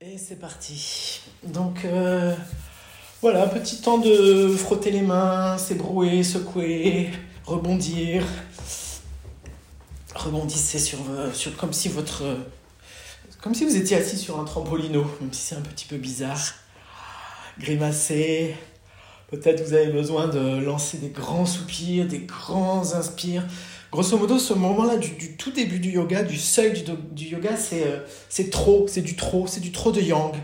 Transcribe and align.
Et 0.00 0.16
c'est 0.16 0.38
parti. 0.38 1.20
Donc 1.42 1.84
euh, 1.84 2.32
voilà, 3.20 3.48
petit 3.48 3.80
temps 3.80 3.98
de 3.98 4.48
frotter 4.56 4.92
les 4.92 5.00
mains, 5.00 5.58
s'ébrouer, 5.58 6.22
secouer, 6.22 7.10
rebondir. 7.44 8.22
Rebondissez 10.14 10.78
sur, 10.78 10.98
sur 11.34 11.56
comme 11.56 11.72
si 11.72 11.88
votre 11.88 12.22
comme 13.42 13.56
si 13.56 13.64
vous 13.64 13.76
étiez 13.76 13.96
assis 13.96 14.16
sur 14.16 14.38
un 14.38 14.44
trampolino, 14.44 15.04
même 15.20 15.32
si 15.32 15.40
c'est 15.40 15.56
un 15.56 15.62
petit 15.62 15.86
peu 15.86 15.96
bizarre. 15.96 16.54
Grimacez. 17.58 18.54
Peut-être 19.32 19.66
vous 19.66 19.74
avez 19.74 19.90
besoin 19.90 20.28
de 20.28 20.60
lancer 20.60 20.98
des 20.98 21.10
grands 21.10 21.44
soupirs, 21.44 22.06
des 22.06 22.20
grands 22.20 22.94
inspires. 22.94 23.44
Grosso 23.90 24.18
modo, 24.18 24.38
ce 24.38 24.52
moment-là 24.52 24.96
du, 24.98 25.36
tout 25.36 25.50
début 25.50 25.78
du 25.78 25.90
yoga, 25.90 26.22
du 26.22 26.36
seuil 26.36 26.84
du, 27.12 27.24
yoga, 27.24 27.56
c'est 27.56 27.86
euh, 27.86 28.00
c'est 28.28 28.50
trop, 28.50 28.86
c'est 28.86 29.00
du 29.00 29.16
trop, 29.16 29.46
c'est 29.46 29.60
du 29.60 29.72
trop 29.72 29.92
de 29.92 30.00
yang. 30.02 30.34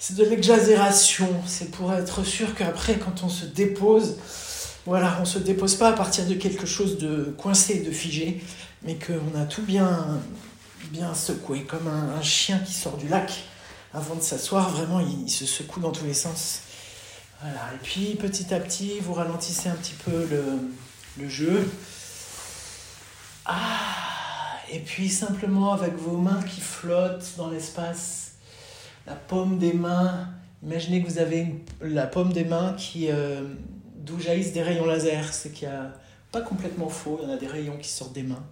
C'est 0.00 0.16
de 0.16 0.24
l'exagération. 0.24 1.28
C'est 1.46 1.70
pour 1.70 1.92
être 1.92 2.24
sûr 2.24 2.54
qu'après, 2.56 2.98
quand 2.98 3.22
on 3.22 3.28
se 3.28 3.44
dépose, 3.44 4.16
voilà, 4.84 5.18
on 5.20 5.24
se 5.24 5.38
dépose 5.38 5.76
pas 5.76 5.90
à 5.90 5.92
partir 5.92 6.26
de 6.26 6.34
quelque 6.34 6.66
chose 6.66 6.98
de 6.98 7.34
coincé, 7.38 7.80
de 7.80 7.90
figé, 7.92 8.42
mais 8.82 8.96
qu'on 8.96 9.38
a 9.40 9.44
tout 9.44 9.62
bien, 9.62 10.20
bien 10.90 11.14
secoué, 11.14 11.62
comme 11.62 11.86
un, 11.86 12.20
chien 12.22 12.58
qui 12.58 12.72
sort 12.72 12.96
du 12.96 13.06
lac. 13.06 13.32
Avant 13.94 14.16
de 14.16 14.22
s'asseoir, 14.22 14.70
vraiment, 14.70 15.00
il, 15.00 15.30
se 15.30 15.46
secoue 15.46 15.80
dans 15.80 15.92
tous 15.92 16.04
les 16.04 16.14
sens. 16.14 16.62
Voilà. 17.40 17.60
Et 17.74 17.78
puis, 17.82 18.16
petit 18.16 18.52
à 18.52 18.58
petit, 18.58 18.98
vous 19.00 19.14
ralentissez 19.14 19.68
un 19.68 19.74
petit 19.74 19.94
peu 20.04 20.26
le, 20.28 20.42
le 21.18 21.28
jeu. 21.28 21.64
Ah 23.48 24.58
Et 24.72 24.80
puis 24.80 25.08
simplement 25.08 25.72
avec 25.72 25.94
vos 25.94 26.16
mains 26.16 26.42
qui 26.42 26.60
flottent 26.60 27.34
dans 27.36 27.48
l'espace, 27.48 28.34
la 29.06 29.14
paume 29.14 29.58
des 29.58 29.72
mains, 29.72 30.28
imaginez 30.64 31.02
que 31.02 31.08
vous 31.08 31.18
avez 31.18 31.54
la 31.80 32.08
paume 32.08 32.32
des 32.32 32.44
mains 32.44 32.74
qui 32.76 33.08
euh, 33.08 33.42
d'où 33.94 34.18
jaillissent 34.18 34.52
des 34.52 34.64
rayons 34.64 34.84
laser, 34.84 35.32
c'est 35.32 35.52
qu'il 35.52 35.68
y 35.68 35.70
a 35.70 35.92
pas 36.32 36.40
complètement 36.40 36.88
faux, 36.88 37.20
il 37.22 37.28
y 37.28 37.30
en 37.30 37.34
a 37.34 37.36
des 37.36 37.46
rayons 37.46 37.76
qui 37.76 37.88
sortent 37.88 38.14
des 38.14 38.24
mains. 38.24 38.44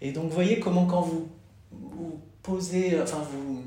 Et 0.00 0.12
donc 0.12 0.30
voyez 0.30 0.60
comment 0.60 0.86
quand 0.86 1.02
vous, 1.02 1.28
vous 1.72 2.20
posez, 2.44 3.02
enfin 3.02 3.22
vous, 3.32 3.64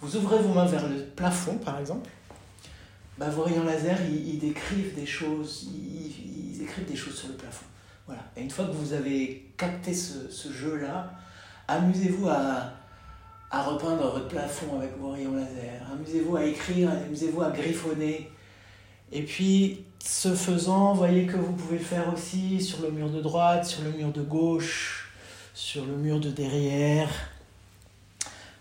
vous 0.00 0.16
ouvrez 0.16 0.38
vos 0.38 0.52
mains 0.52 0.66
vers 0.66 0.88
le 0.88 1.04
plafond 1.04 1.58
par 1.58 1.78
exemple, 1.78 2.10
bah, 3.18 3.28
vos 3.30 3.42
rayons 3.42 3.64
laser 3.64 3.98
ils, 4.10 4.40
décrivent 4.40 4.96
des 4.96 5.06
choses, 5.06 5.68
ils 5.72 6.60
écrivent 6.60 6.88
des 6.88 6.96
choses 6.96 7.14
sur 7.14 7.28
le 7.28 7.34
plafond. 7.34 7.66
Voilà. 8.06 8.22
Et 8.36 8.42
une 8.42 8.50
fois 8.50 8.64
que 8.66 8.72
vous 8.72 8.92
avez 8.92 9.52
capté 9.56 9.94
ce, 9.94 10.30
ce 10.30 10.52
jeu-là, 10.52 11.12
amusez-vous 11.68 12.28
à, 12.28 12.72
à 13.50 13.62
repeindre 13.62 14.10
votre 14.10 14.28
plafond 14.28 14.78
avec 14.78 14.96
vos 14.98 15.10
rayons 15.10 15.34
laser. 15.34 15.82
Amusez-vous 15.92 16.36
à 16.36 16.44
écrire, 16.44 16.90
amusez-vous 16.90 17.42
à 17.42 17.50
griffonner. 17.50 18.30
Et 19.12 19.22
puis, 19.22 19.84
ce 19.98 20.34
faisant, 20.34 20.94
voyez 20.94 21.26
que 21.26 21.36
vous 21.36 21.52
pouvez 21.52 21.78
le 21.78 21.84
faire 21.84 22.12
aussi 22.12 22.60
sur 22.60 22.80
le 22.80 22.90
mur 22.90 23.10
de 23.10 23.20
droite, 23.20 23.66
sur 23.66 23.82
le 23.84 23.90
mur 23.90 24.10
de 24.10 24.22
gauche, 24.22 25.12
sur 25.54 25.84
le 25.84 25.94
mur 25.94 26.18
de 26.18 26.30
derrière, 26.30 27.10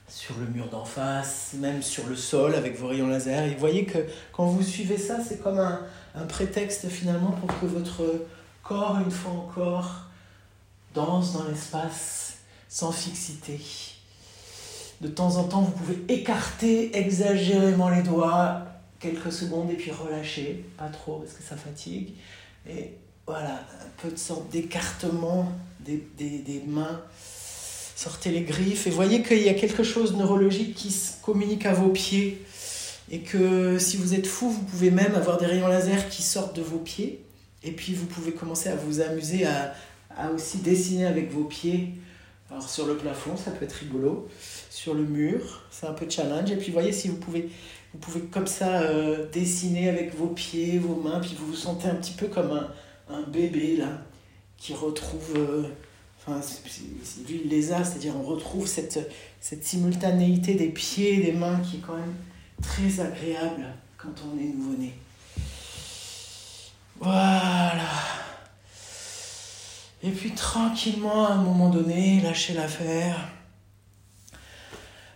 sur 0.10 0.36
le 0.38 0.46
mur 0.46 0.68
d'en 0.68 0.84
face, 0.84 1.54
même 1.58 1.82
sur 1.82 2.06
le 2.08 2.18
sol 2.18 2.54
avec 2.54 2.78
vos 2.78 2.88
rayons 2.88 3.08
laser. 3.08 3.46
Et 3.46 3.56
voyez 3.56 3.86
que 3.86 4.00
quand 4.34 4.46
vous 4.46 4.62
suivez 4.62 4.98
ça, 4.98 5.20
c'est 5.24 5.42
comme 5.42 5.58
un, 5.58 5.80
un 6.16 6.26
prétexte 6.26 6.90
finalement 6.90 7.32
pour 7.32 7.60
que 7.60 7.66
votre 7.66 8.04
corps, 8.64 9.00
une 9.04 9.12
fois 9.12 9.32
encore, 9.32 10.06
danse 10.94 11.34
dans 11.34 11.44
l'espace 11.46 12.38
sans 12.70 12.92
fixité. 12.92 13.60
De 15.02 15.08
temps 15.08 15.38
en 15.38 15.46
temps, 15.46 15.62
vous 15.62 15.72
pouvez 15.72 16.00
écarter 16.14 16.96
exagérément 16.98 17.90
les 17.90 18.04
doigts 18.04 18.64
quelques 19.00 19.32
secondes 19.32 19.72
et 19.72 19.74
puis 19.74 19.92
relâcher, 19.92 20.64
pas 20.78 20.88
trop 20.88 21.18
parce 21.18 21.34
que 21.34 21.44
ça 21.44 21.56
fatigue. 21.56 22.10
Et 22.70 22.92
voilà, 23.26 23.56
un 23.56 24.02
peu 24.02 24.12
de 24.12 24.18
sorte 24.18 24.50
d'écartement 24.52 25.52
des, 25.80 26.08
des, 26.18 26.38
des, 26.40 26.62
mains. 26.68 27.02
Sortez 27.96 28.30
les 28.30 28.42
griffes 28.42 28.86
et 28.88 28.92
voyez 28.92 29.24
qu'il 29.24 29.42
y 29.42 29.50
a 29.50 29.54
quelque 29.54 29.84
chose 29.84 30.14
de 30.14 30.18
neurologique 30.18 30.76
qui 30.76 30.92
se 30.92 31.14
communique 31.22 31.66
à 31.66 31.74
vos 31.74 31.90
pieds. 31.90 32.46
Et 33.10 33.20
que 33.20 33.78
si 33.80 33.98
vous 33.98 34.14
êtes 34.14 34.28
fou, 34.28 34.50
vous 34.50 34.64
pouvez 34.64 34.92
même 34.92 35.16
avoir 35.16 35.38
des 35.38 35.46
rayons 35.46 35.68
laser 35.68 36.08
qui 36.10 36.22
sortent 36.22 36.56
de 36.56 36.62
vos 36.62 36.78
pieds 36.78 37.24
et 37.64 37.72
puis 37.72 37.94
vous 37.94 38.06
pouvez 38.06 38.32
commencer 38.32 38.70
à 38.70 38.76
vous 38.76 39.02
amuser 39.02 39.46
à, 39.46 39.74
à 40.16 40.32
aussi 40.32 40.58
dessiner 40.60 41.06
avec 41.06 41.32
vos 41.32 41.44
pieds. 41.44 41.94
Alors 42.50 42.68
sur 42.68 42.86
le 42.86 42.98
plafond, 42.98 43.38
ça 43.38 43.52
peut 43.52 43.66
être 43.66 43.74
rigolo. 43.74 44.28
Sur 44.70 44.94
le 44.94 45.04
mur, 45.04 45.64
c'est 45.72 45.88
un 45.88 45.94
peu 45.94 46.10
challenge. 46.10 46.52
Et 46.52 46.58
puis 46.58 46.72
voyez 46.72 46.92
si 46.92 47.08
vous 47.08 47.18
pouvez, 47.18 47.50
vous 47.94 48.00
pouvez 48.00 48.22
comme 48.22 48.48
ça 48.48 48.82
euh, 48.82 49.30
dessiner 49.32 49.88
avec 49.90 50.16
vos 50.16 50.28
pieds, 50.28 50.78
vos 50.78 50.96
mains, 50.96 51.20
puis 51.20 51.36
vous 51.40 51.48
vous 51.48 51.56
sentez 51.56 51.88
un 51.88 51.96
petit 51.96 52.14
peu 52.14 52.28
comme 52.28 52.52
un, 52.52 52.70
un 53.10 53.22
bébé 53.24 53.78
là, 53.78 54.02
qui 54.58 54.74
retrouve... 54.74 55.34
Euh, 55.38 55.64
enfin, 56.28 56.42
lui 57.28 57.44
les 57.46 57.72
a, 57.72 57.84
c'est-à-dire 57.84 58.16
on 58.16 58.24
retrouve 58.24 58.68
cette, 58.68 59.00
cette 59.40 59.64
simultanéité 59.64 60.56
des 60.56 60.70
pieds 60.70 61.20
et 61.20 61.24
des 61.24 61.32
mains 61.32 61.60
qui 61.60 61.78
est 61.78 61.80
quand 61.80 61.96
même 61.96 62.14
très 62.62 63.00
agréable 63.00 63.66
quand 63.98 64.14
on 64.28 64.40
est 64.40 64.46
nouveau-né. 64.46 64.94
Voilà. 67.02 67.90
Et 70.04 70.12
puis 70.12 70.36
tranquillement, 70.36 71.26
à 71.26 71.32
un 71.32 71.42
moment 71.42 71.72
donné, 71.72 72.22
lâchez 72.22 72.54
l'affaire. 72.54 73.28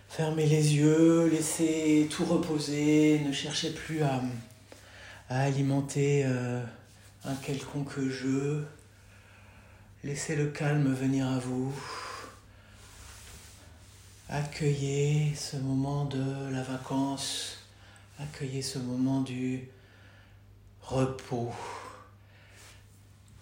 Fermez 0.08 0.46
les 0.46 0.74
yeux, 0.74 1.28
laissez 1.28 2.08
tout 2.10 2.24
reposer, 2.24 3.20
ne 3.20 3.30
cherchez 3.30 3.70
plus 3.70 4.02
à, 4.02 4.20
alimenter 5.28 6.24
euh, 6.26 6.60
un 7.24 7.36
quelconque 7.36 8.00
jeu. 8.00 8.66
Laissez 10.02 10.34
le 10.34 10.46
calme 10.46 10.92
venir 10.92 11.28
à 11.28 11.38
vous. 11.38 11.72
Accueillez 14.28 15.36
ce 15.36 15.56
moment 15.56 16.04
de 16.06 16.50
la 16.50 16.62
vacance. 16.64 17.58
Accueillez 18.18 18.62
ce 18.62 18.80
moment 18.80 19.20
du 19.20 19.68
repos. 20.86 21.52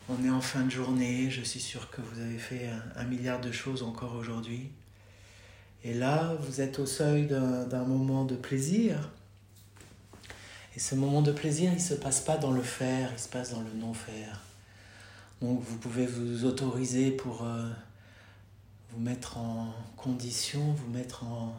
On 0.09 0.23
est 0.25 0.31
en 0.31 0.41
fin 0.41 0.63
de 0.65 0.71
journée, 0.71 1.31
je 1.31 1.43
suis 1.43 1.61
sûr 1.61 1.91
que 1.91 2.01
vous 2.01 2.21
avez 2.21 2.39
fait 2.39 2.71
un, 2.97 3.05
milliard 3.05 3.41
de 3.41 3.53
choses 3.53 3.83
encore 3.83 4.15
aujourd'hui. 4.15 4.71
Et 5.83 5.95
là, 5.95 6.35
vous 6.41 6.61
êtes 6.61 6.79
au 6.79 6.87
seuil 6.87 7.27
d'un 7.27 7.85
moment 7.85 8.25
de 8.25 8.35
plaisir. 8.35 9.11
Et 10.77 10.81
ce 10.81 10.95
moment 10.95 11.23
de 11.23 11.33
plaisir, 11.33 11.71
il 11.71 11.77
ne 11.77 11.81
se 11.81 11.95
passe 11.95 12.21
pas 12.21 12.37
dans 12.37 12.51
le 12.51 12.63
faire, 12.63 13.11
il 13.13 13.19
se 13.19 13.29
passe 13.29 13.53
dans 13.53 13.61
le 13.61 13.73
non-faire. 13.73 14.41
Donc 15.41 15.61
vous 15.63 15.77
pouvez 15.77 16.07
vous 16.07 16.47
autoriser 16.47 17.11
pour 17.11 17.45
euh, 17.45 17.71
vous 18.91 19.01
mettre 19.01 19.37
en 19.37 19.73
condition, 19.97 20.73
vous 20.73 20.91
mettre 20.91 21.25
en, 21.25 21.55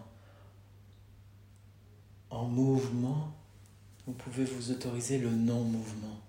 en 2.31 2.46
mouvement 2.46 3.35
vous 4.07 4.13
pouvez 4.13 4.45
vous 4.45 4.71
autoriser 4.71 5.17
le 5.17 5.29
non-mouvement. 5.29 6.19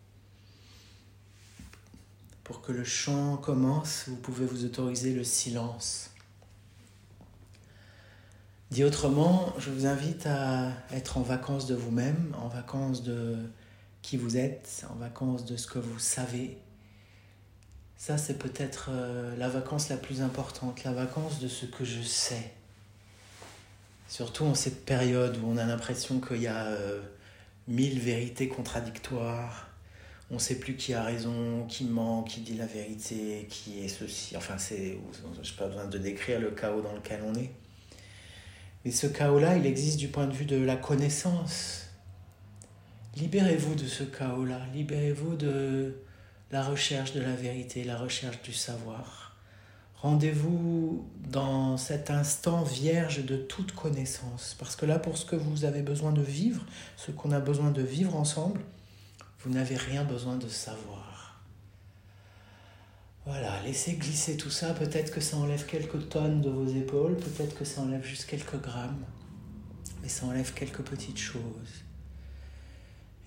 Pour 2.43 2.63
que 2.63 2.73
le 2.73 2.85
chant 2.85 3.37
commence, 3.37 4.05
vous 4.09 4.17
pouvez 4.17 4.47
vous 4.47 4.65
autoriser 4.65 5.13
le 5.13 5.25
silence. 5.25 6.11
Dit 8.71 8.85
autrement, 8.85 9.53
je 9.59 9.71
vous 9.71 9.87
invite 9.87 10.27
à 10.27 10.73
être 10.93 11.19
en 11.19 11.23
vacances 11.23 11.67
de 11.67 11.75
vous-même, 11.75 12.35
en 12.41 12.49
vacances 12.49 13.03
de 13.03 13.37
qui 14.03 14.17
vous 14.17 14.37
êtes, 14.37 14.87
en 14.91 14.95
vacances 14.95 15.45
de 15.45 15.57
ce 15.57 15.67
que 15.67 15.79
vous 15.79 15.99
savez. 15.99 16.59
Ça, 17.97 18.19
c'est 18.19 18.39
peut-être 18.39 18.91
euh, 18.91 19.37
la 19.37 19.49
vacance 19.49 19.89
la 19.89 19.97
plus 19.97 20.23
importante, 20.23 20.85
la 20.85 20.93
vacance 20.93 21.41
de 21.41 21.49
ce 21.49 21.67
que 21.67 21.85
je 21.85 22.03
sais. 22.03 22.53
Surtout 24.09 24.45
en 24.45 24.55
cette 24.55 24.85
période 24.85 25.37
où 25.39 25.49
on 25.49 25.57
a 25.57 25.65
l'impression 25.65 26.21
qu'il 26.21 26.43
y 26.43 26.47
a 26.47 26.67
euh, 26.67 27.01
mille 27.69 27.99
vérités 27.99 28.49
contradictoires. 28.49 29.69
On 30.31 30.35
ne 30.35 30.41
sait 30.41 30.59
plus 30.59 30.75
qui 30.77 30.93
a 30.93 31.05
raison, 31.05 31.67
qui 31.69 31.85
ment, 31.85 32.23
qui 32.25 32.41
dit 32.41 32.55
la 32.55 32.67
vérité, 32.67 33.47
qui 33.49 33.85
est 33.85 33.89
ceci. 33.89 34.37
Enfin, 34.37 34.59
c'est, 34.59 34.99
je 35.13 35.51
n'ai 35.51 35.57
pas 35.57 35.69
besoin 35.69 35.87
de 35.87 35.99
décrire 35.99 36.41
le 36.41 36.51
chaos 36.51 36.83
dans 36.83 36.95
lequel 36.95 37.21
on 37.25 37.35
est. 37.35 37.51
Mais 38.85 38.91
ce 38.91 39.07
chaos-là, 39.07 39.57
il 39.57 39.67
existe 39.67 39.99
du 39.99 40.09
point 40.09 40.27
de 40.27 40.33
vue 40.33 40.45
de 40.45 40.57
la 40.57 40.77
connaissance. 40.77 41.89
Libérez-vous 43.17 43.75
de 43.75 43.87
ce 43.87 44.05
chaos-là, 44.05 44.61
libérez-vous 44.75 45.37
de 45.37 45.97
la 46.51 46.63
recherche 46.63 47.13
de 47.13 47.21
la 47.21 47.35
vérité, 47.35 47.83
la 47.83 47.97
recherche 47.97 48.43
du 48.43 48.53
savoir. 48.53 49.26
Rendez-vous 50.03 51.07
dans 51.31 51.77
cet 51.77 52.11
instant 52.11 52.63
vierge 52.63 53.25
de 53.25 53.37
toute 53.37 53.73
connaissance. 53.73 54.55
Parce 54.59 54.77
que 54.77 54.87
là, 54.87 54.99
pour 54.99 55.17
ce 55.17 55.25
que 55.25 55.37
vous 55.37 55.65
avez 55.65 55.83
besoin 55.83 56.13
de 56.13 56.23
vivre, 56.23 56.65
ce 56.97 57.11
qu'on 57.11 57.33
a 57.33 57.41
besoin 57.41 57.71
de 57.71 57.83
vivre 57.83 58.15
ensemble, 58.15 58.61
vous 59.41 59.51
n'avez 59.51 59.77
rien 59.77 60.05
besoin 60.05 60.37
de 60.37 60.49
savoir. 60.49 61.41
Voilà, 63.25 63.61
laissez 63.63 63.95
glisser 63.95 64.37
tout 64.37 64.51
ça. 64.51 64.73
Peut-être 64.75 65.13
que 65.13 65.21
ça 65.21 65.37
enlève 65.37 65.67
quelques 65.67 66.09
tonnes 66.09 66.41
de 66.43 66.51
vos 66.51 66.69
épaules, 66.69 67.17
peut-être 67.17 67.57
que 67.59 67.65
ça 67.65 67.81
enlève 67.81 68.05
juste 68.05 68.27
quelques 68.27 68.61
grammes. 68.61 69.05
mais 70.03 70.09
ça 70.09 70.27
enlève 70.27 70.53
quelques 70.53 70.83
petites 70.83 71.19
choses. 71.19 71.86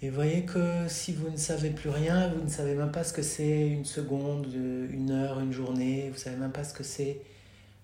Et 0.01 0.10
voyez 0.10 0.46
que 0.46 0.88
si 0.88 1.12
vous 1.13 1.30
ne 1.30 1.38
savez 1.38 1.72
plus 1.72 1.90
rien, 1.90 2.30
vous 2.30 2.44
ne 2.44 2.50
savez 2.50 2.74
même 2.74 2.92
pas 2.92 3.04
ce 3.04 3.12
que 3.12 3.22
c'est 3.22 3.68
une 3.68 3.84
seconde, 3.84 4.48
une 4.54 5.12
heure, 5.12 5.42
une 5.42 5.51
journée, 5.51 6.06
vous 6.07 6.16
ne 6.16 6.19
savez 6.19 6.38
même 6.38 6.54
pas 6.54 6.63
ce 6.63 6.74
que 6.74 6.84
c'est 6.84 7.19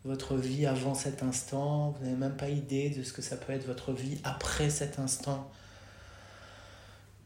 votre 0.06 0.38
vie 0.38 0.66
avant 0.66 0.94
cet 0.94 1.24
instant, 1.24 1.92
vous 1.92 2.06
n'avez 2.06 2.16
même 2.16 2.38
pas 2.38 2.50
idée 2.50 2.90
de 2.90 3.04
ce 3.04 3.12
que 3.12 3.22
ça 3.22 3.36
peut 3.36 3.52
être 3.52 3.66
votre 3.66 3.92
vie 3.92 4.20
après 4.24 4.70
cet 4.70 5.00
instant. 5.00 5.52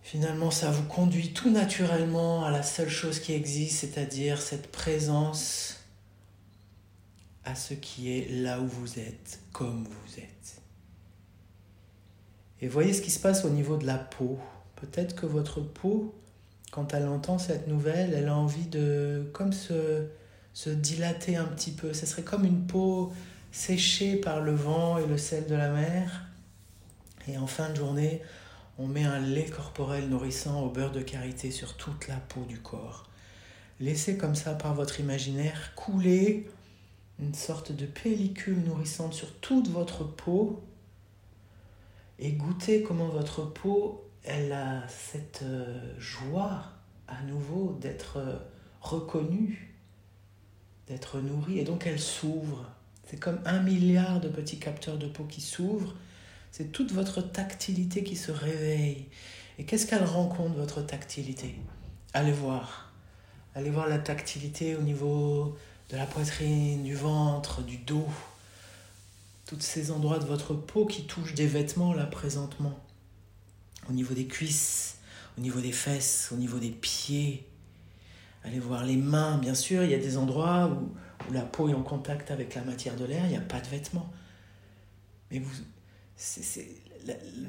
Finalement, 0.02 0.50
ça 0.50 0.72
vous 0.72 0.86
conduit 0.88 1.34
tout 1.34 1.52
naturellement 1.52 2.44
à 2.46 2.50
la 2.50 2.64
seule 2.64 2.90
chose 2.90 3.20
qui 3.20 3.34
existe, 3.34 3.82
c'est-à-dire 3.82 4.42
cette 4.42 4.72
présence 4.72 5.76
à 7.44 7.54
ce 7.54 7.76
qui 7.76 8.18
est 8.18 8.30
là 8.30 8.60
où 8.60 8.66
vous 8.66 8.98
êtes, 8.98 9.40
comme 9.52 9.84
vous 9.84 10.20
êtes. 10.20 10.62
Et 12.62 12.68
voyez 12.68 12.94
ce 12.94 13.02
qui 13.02 13.12
se 13.12 13.20
passe 13.20 13.46
au 13.46 13.50
niveau 13.50 13.78
de 13.78 13.86
la 13.86 13.98
peau. 13.98 14.40
Peut-être 14.82 15.16
que 15.16 15.26
votre 15.26 15.62
peau, 15.62 16.16
quand 16.72 16.94
elle 16.94 17.08
entend 17.08 17.38
cette 17.38 17.68
nouvelle, 17.68 18.14
elle 18.14 18.28
a 18.28 18.36
envie 18.36 18.68
de 18.68 19.30
comme 19.34 19.54
se, 19.54 20.06
se 20.54 20.70
dilater 20.70 21.36
un 21.36 21.46
petit 21.46 21.72
peu. 21.72 21.94
Ce 21.94 22.06
serait 22.06 22.24
comme 22.24 22.46
une 22.46 22.66
peau 22.66 23.12
séchée 23.52 24.16
par 24.16 24.42
le 24.42 24.54
vent 24.54 24.98
et 24.98 25.06
le 25.06 25.18
sel 25.18 25.48
de 25.48 25.56
la 25.56 25.70
mer. 25.70 26.26
Et 27.28 27.38
en 27.38 27.48
fin 27.48 27.70
de 27.70 27.76
journée, 27.76 28.22
on 28.78 28.88
met 28.88 29.04
un 29.04 29.20
lait 29.20 29.46
corporel 29.46 30.08
nourrissant 30.08 30.62
au 30.62 30.70
beurre 30.70 30.92
de 30.92 31.02
karité 31.02 31.52
sur 31.52 31.76
toute 31.76 32.08
la 32.08 32.16
peau 32.16 32.46
du 32.46 32.60
corps. 32.60 33.10
Laissez 33.80 34.18
comme 34.18 34.36
ça 34.36 34.54
par 34.54 34.74
votre 34.74 35.00
imaginaire 35.00 35.74
couler 35.76 36.50
une 37.20 37.34
sorte 37.34 37.72
de 37.72 37.86
pellicule 37.86 38.64
nourrissante 38.64 39.14
sur 39.14 39.34
toute 39.36 39.68
votre 39.70 40.04
peau 40.04 40.62
et 42.20 42.32
goûtez 42.32 42.84
comment 42.84 43.08
votre 43.08 43.44
peau 43.46 44.09
elle 44.24 44.52
a 44.52 44.88
cette 44.88 45.42
euh, 45.44 45.94
joie 45.98 46.64
à 47.08 47.22
nouveau 47.24 47.78
d'être 47.82 48.18
euh, 48.18 48.38
reconnue, 48.82 49.76
d'être 50.88 51.20
nourrie, 51.20 51.60
et 51.60 51.64
donc 51.64 51.88
elle 51.88 52.00
s'ouvre. 52.00 52.66
C'est 53.06 53.20
comme 53.20 53.40
un 53.46 53.62
milliard 53.62 54.20
de 54.20 54.30
petits 54.30 54.60
capteurs 54.60 54.98
de 54.98 55.08
peau 55.08 55.24
qui 55.24 55.42
s'ouvrent. 55.42 55.96
C'est 56.52 56.72
toute 56.72 56.92
votre 56.92 57.22
tactilité 57.22 58.04
qui 58.04 58.16
se 58.16 58.32
réveille. 58.32 59.08
Et 59.58 59.66
qu'est-ce 59.66 59.88
qu'elle 59.88 60.04
rencontre, 60.04 60.56
votre 60.56 60.82
tactilité? 60.82 61.56
Allez 62.14 62.32
voir. 62.32 62.92
Allez 63.56 63.70
voir 63.70 63.88
la 63.88 64.00
tactilité 64.00 64.76
au 64.76 64.82
niveau 64.82 65.58
de 65.90 65.98
la 65.98 66.06
poitrine, 66.06 66.84
du 66.84 66.96
ventre, 66.96 67.64
du 67.64 67.78
dos. 67.78 68.08
Tous 69.48 69.60
ces 69.60 69.90
endroits 69.90 70.20
de 70.20 70.26
votre 70.26 70.54
peau 70.54 70.86
qui 70.86 71.06
touchent 71.06 71.34
des 71.34 71.48
vêtements 71.48 71.94
là 71.94 72.06
présentement 72.06 72.80
au 73.90 73.94
niveau 73.94 74.14
des 74.14 74.28
cuisses, 74.28 74.98
au 75.38 75.42
niveau 75.42 75.60
des 75.60 75.72
fesses, 75.72 76.30
au 76.32 76.36
niveau 76.36 76.60
des 76.60 76.70
pieds. 76.70 77.46
Allez 78.44 78.60
voir 78.60 78.86
les 78.86 78.96
mains, 78.96 79.38
bien 79.38 79.56
sûr, 79.56 79.84
il 79.84 79.92
y 79.92 79.94
a 79.94 80.00
des 80.00 80.18
endroits 80.18 80.68
où, 80.68 80.94
la 81.34 81.42
peau 81.42 81.70
est 81.70 81.74
en 81.74 81.84
contact 81.84 82.32
avec 82.32 82.56
la 82.56 82.64
matière 82.64 82.96
de 82.96 83.06
l'air, 83.06 83.24
il 83.26 83.32
n'y 83.32 83.38
a 83.38 83.42
pas 83.42 83.60
de 83.60 83.68
vêtements. 83.68 84.10
Mais 85.30 85.40
vous, 85.40 85.52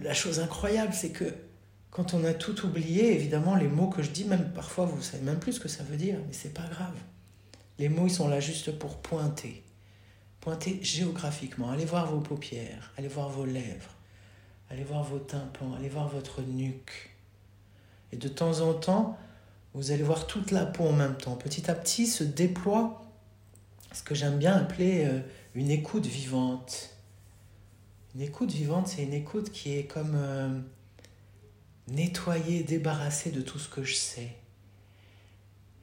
la, 0.02 0.12
chose 0.12 0.40
incroyable, 0.40 0.92
c'est 0.92 1.10
que 1.10 1.24
quand 1.90 2.14
on 2.14 2.24
a 2.24 2.34
tout 2.34 2.66
oublié, 2.66 3.14
évidemment, 3.14 3.54
les 3.54 3.68
mots 3.68 3.88
que 3.88 4.02
je 4.02 4.10
dis, 4.10 4.24
même 4.24 4.52
parfois, 4.52 4.86
vous 4.86 4.96
ne 4.96 5.02
savez 5.02 5.22
même 5.22 5.38
plus 5.38 5.54
ce 5.54 5.60
que 5.60 5.68
ça 5.68 5.82
veut 5.84 5.96
dire, 5.96 6.18
mais 6.26 6.32
c'est 6.32 6.52
pas 6.52 6.66
grave. 6.68 6.94
Les 7.78 7.88
mots, 7.88 8.06
ils 8.06 8.12
sont 8.12 8.28
là 8.28 8.40
juste 8.40 8.78
pour 8.78 8.98
pointer. 8.98 9.62
Pointer 10.40 10.78
géographiquement. 10.82 11.70
Allez 11.70 11.84
voir 11.84 12.10
vos 12.12 12.20
paupières, 12.20 12.92
allez 12.96 13.08
voir 13.08 13.28
vos 13.28 13.44
lèvres, 13.44 13.94
allez 14.70 14.84
voir 14.84 15.02
vos 15.02 15.18
tympans, 15.18 15.74
allez 15.74 15.88
voir 15.88 16.08
votre 16.08 16.42
nuque. 16.42 17.10
Et 18.12 18.16
de 18.16 18.28
temps 18.28 18.60
en 18.60 18.72
temps, 18.72 19.18
vous 19.74 19.90
allez 19.90 20.02
voir 20.02 20.26
toute 20.26 20.50
la 20.52 20.64
peau 20.64 20.84
en 20.84 20.92
même 20.92 21.16
temps. 21.16 21.36
Petit 21.36 21.70
à 21.70 21.74
petit 21.74 22.06
se 22.06 22.24
déploie 22.24 23.02
ce 23.92 24.02
que 24.02 24.14
j'aime 24.14 24.38
bien 24.38 24.54
appeler 24.54 25.04
euh, 25.04 25.20
une 25.54 25.70
écoute 25.70 26.06
vivante. 26.06 26.90
Une 28.14 28.22
écoute 28.22 28.50
vivante, 28.50 28.88
c'est 28.88 29.02
une 29.02 29.12
écoute 29.12 29.50
qui 29.50 29.76
est 29.76 29.84
comme 29.84 30.14
euh, 30.14 30.58
nettoyée, 31.88 32.62
débarrassée 32.62 33.30
de 33.30 33.40
tout 33.40 33.58
ce 33.58 33.68
que 33.68 33.82
je 33.82 33.94
sais. 33.94 34.30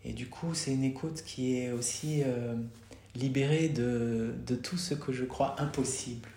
Et 0.04 0.14
du 0.14 0.30
coup, 0.30 0.54
c'est 0.54 0.74
une 0.74 0.84
écoute 0.84 1.24
qui 1.26 1.58
est 1.58 1.72
aussi 1.72 2.22
euh, 2.24 2.56
libérée 3.16 3.68
de, 3.70 4.34
de 4.46 4.56
tout 4.56 4.78
ce 4.78 4.94
que 4.94 5.12
je 5.12 5.26
crois 5.26 5.62
impossible. 5.62 6.30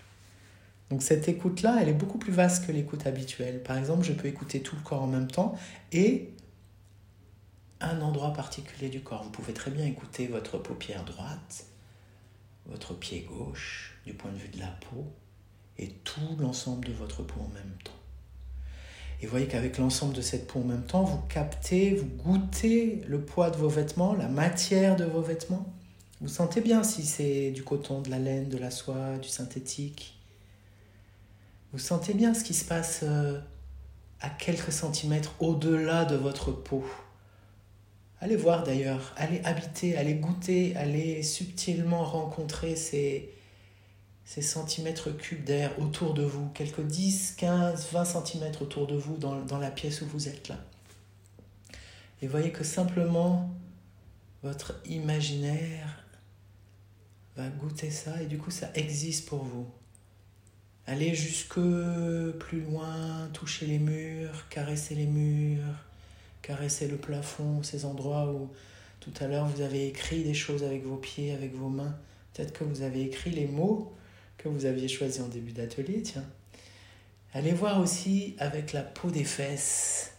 Donc 0.90 1.02
cette 1.02 1.28
écoute-là, 1.28 1.78
elle 1.80 1.88
est 1.88 1.94
beaucoup 1.94 2.18
plus 2.18 2.32
vaste 2.32 2.66
que 2.66 2.72
l'écoute 2.72 3.06
habituelle. 3.06 3.62
Par 3.62 3.78
exemple, 3.78 4.02
je 4.04 4.12
peux 4.12 4.26
écouter 4.26 4.60
tout 4.60 4.74
le 4.74 4.82
corps 4.82 5.02
en 5.02 5.06
même 5.06 5.28
temps 5.28 5.54
et 5.92 6.30
un 7.80 8.00
endroit 8.00 8.32
particulier 8.32 8.88
du 8.88 9.00
corps. 9.00 9.22
Vous 9.22 9.30
pouvez 9.30 9.52
très 9.52 9.70
bien 9.70 9.86
écouter 9.86 10.26
votre 10.26 10.58
paupière 10.58 11.04
droite, 11.04 11.64
votre 12.66 12.94
pied 12.94 13.20
gauche, 13.20 13.98
du 14.04 14.14
point 14.14 14.32
de 14.32 14.36
vue 14.36 14.48
de 14.48 14.58
la 14.58 14.66
peau, 14.66 15.06
et 15.78 15.88
tout 16.04 16.36
l'ensemble 16.38 16.86
de 16.86 16.92
votre 16.92 17.22
peau 17.22 17.40
en 17.40 17.54
même 17.54 17.76
temps. 17.84 17.92
Et 19.22 19.26
vous 19.26 19.30
voyez 19.30 19.46
qu'avec 19.46 19.78
l'ensemble 19.78 20.14
de 20.14 20.22
cette 20.22 20.46
peau 20.46 20.60
en 20.60 20.64
même 20.64 20.84
temps, 20.84 21.04
vous 21.04 21.20
captez, 21.28 21.94
vous 21.94 22.06
goûtez 22.06 23.02
le 23.06 23.20
poids 23.20 23.50
de 23.50 23.56
vos 23.56 23.68
vêtements, 23.68 24.14
la 24.14 24.28
matière 24.28 24.96
de 24.96 25.04
vos 25.04 25.22
vêtements. 25.22 25.72
Vous 26.20 26.28
sentez 26.28 26.60
bien 26.60 26.82
si 26.82 27.04
c'est 27.04 27.50
du 27.50 27.62
coton, 27.62 28.00
de 28.00 28.10
la 28.10 28.18
laine, 28.18 28.48
de 28.48 28.58
la 28.58 28.70
soie, 28.70 29.18
du 29.18 29.28
synthétique. 29.28 30.19
Vous 31.72 31.78
sentez 31.78 32.14
bien 32.14 32.34
ce 32.34 32.42
qui 32.42 32.54
se 32.54 32.64
passe 32.64 33.00
euh, 33.02 33.40
à 34.20 34.28
quelques 34.28 34.72
centimètres 34.72 35.34
au-delà 35.38 36.04
de 36.04 36.16
votre 36.16 36.52
peau. 36.52 36.84
Allez 38.20 38.36
voir 38.36 38.64
d'ailleurs, 38.64 39.14
allez 39.16 39.40
habiter, 39.44 39.96
allez 39.96 40.14
goûter, 40.14 40.76
allez 40.76 41.22
subtilement 41.22 42.04
rencontrer 42.04 42.76
ces, 42.76 43.32
centimètres 44.24 45.10
cubes 45.10 45.44
d'air 45.44 45.78
autour 45.78 46.14
de 46.14 46.22
vous, 46.22 46.48
quelques 46.50 46.82
10, 46.82 47.34
15, 47.38 47.88
20 47.92 48.04
centimètres 48.04 48.62
autour 48.62 48.86
de 48.86 48.94
vous 48.94 49.16
dans 49.16 49.58
la 49.58 49.70
pièce 49.70 50.02
où 50.02 50.06
vous 50.06 50.28
êtes 50.28 50.48
là. 50.48 50.58
Et 52.22 52.26
voyez 52.26 52.52
que 52.52 52.64
simplement 52.64 53.50
votre 54.42 54.74
imaginaire 54.86 56.04
va 57.36 57.48
goûter 57.48 57.90
ça 57.90 58.20
et 58.22 58.26
du 58.26 58.38
coup 58.38 58.50
ça 58.50 58.70
existe 58.74 59.26
pour 59.26 59.44
vous. 59.44 59.66
Allez 60.86 61.14
jusque 61.14 61.60
plus 62.38 62.60
loin, 62.62 63.28
toucher 63.32 63.66
les 63.66 63.78
murs, 63.78 64.48
caresser 64.48 64.94
les 64.94 65.06
murs, 65.06 65.74
caresser 66.42 66.88
le 66.88 66.96
plafond, 66.96 67.62
ces 67.62 67.84
endroits 67.84 68.32
où 68.32 68.50
tout 69.00 69.12
à 69.20 69.26
l'heure 69.26 69.46
vous 69.46 69.62
avez 69.62 69.86
écrit 69.86 70.22
des 70.22 70.34
choses 70.34 70.62
avec 70.62 70.84
vos 70.84 70.96
pieds, 70.96 71.32
avec 71.32 71.54
vos 71.54 71.68
mains. 71.68 71.96
Peut-être 72.32 72.52
que 72.52 72.64
vous 72.64 72.82
avez 72.82 73.02
écrit 73.02 73.30
les 73.30 73.46
mots 73.46 73.94
que 74.36 74.48
vous 74.48 74.64
aviez 74.64 74.88
choisis 74.88 75.20
en 75.20 75.28
début 75.28 75.52
d'atelier, 75.52 76.02
tiens. 76.02 76.24
Allez 77.32 77.52
voir 77.52 77.80
aussi 77.80 78.34
avec 78.38 78.72
la 78.72 78.82
peau 78.82 79.10
des 79.10 79.24
fesses, 79.24 80.12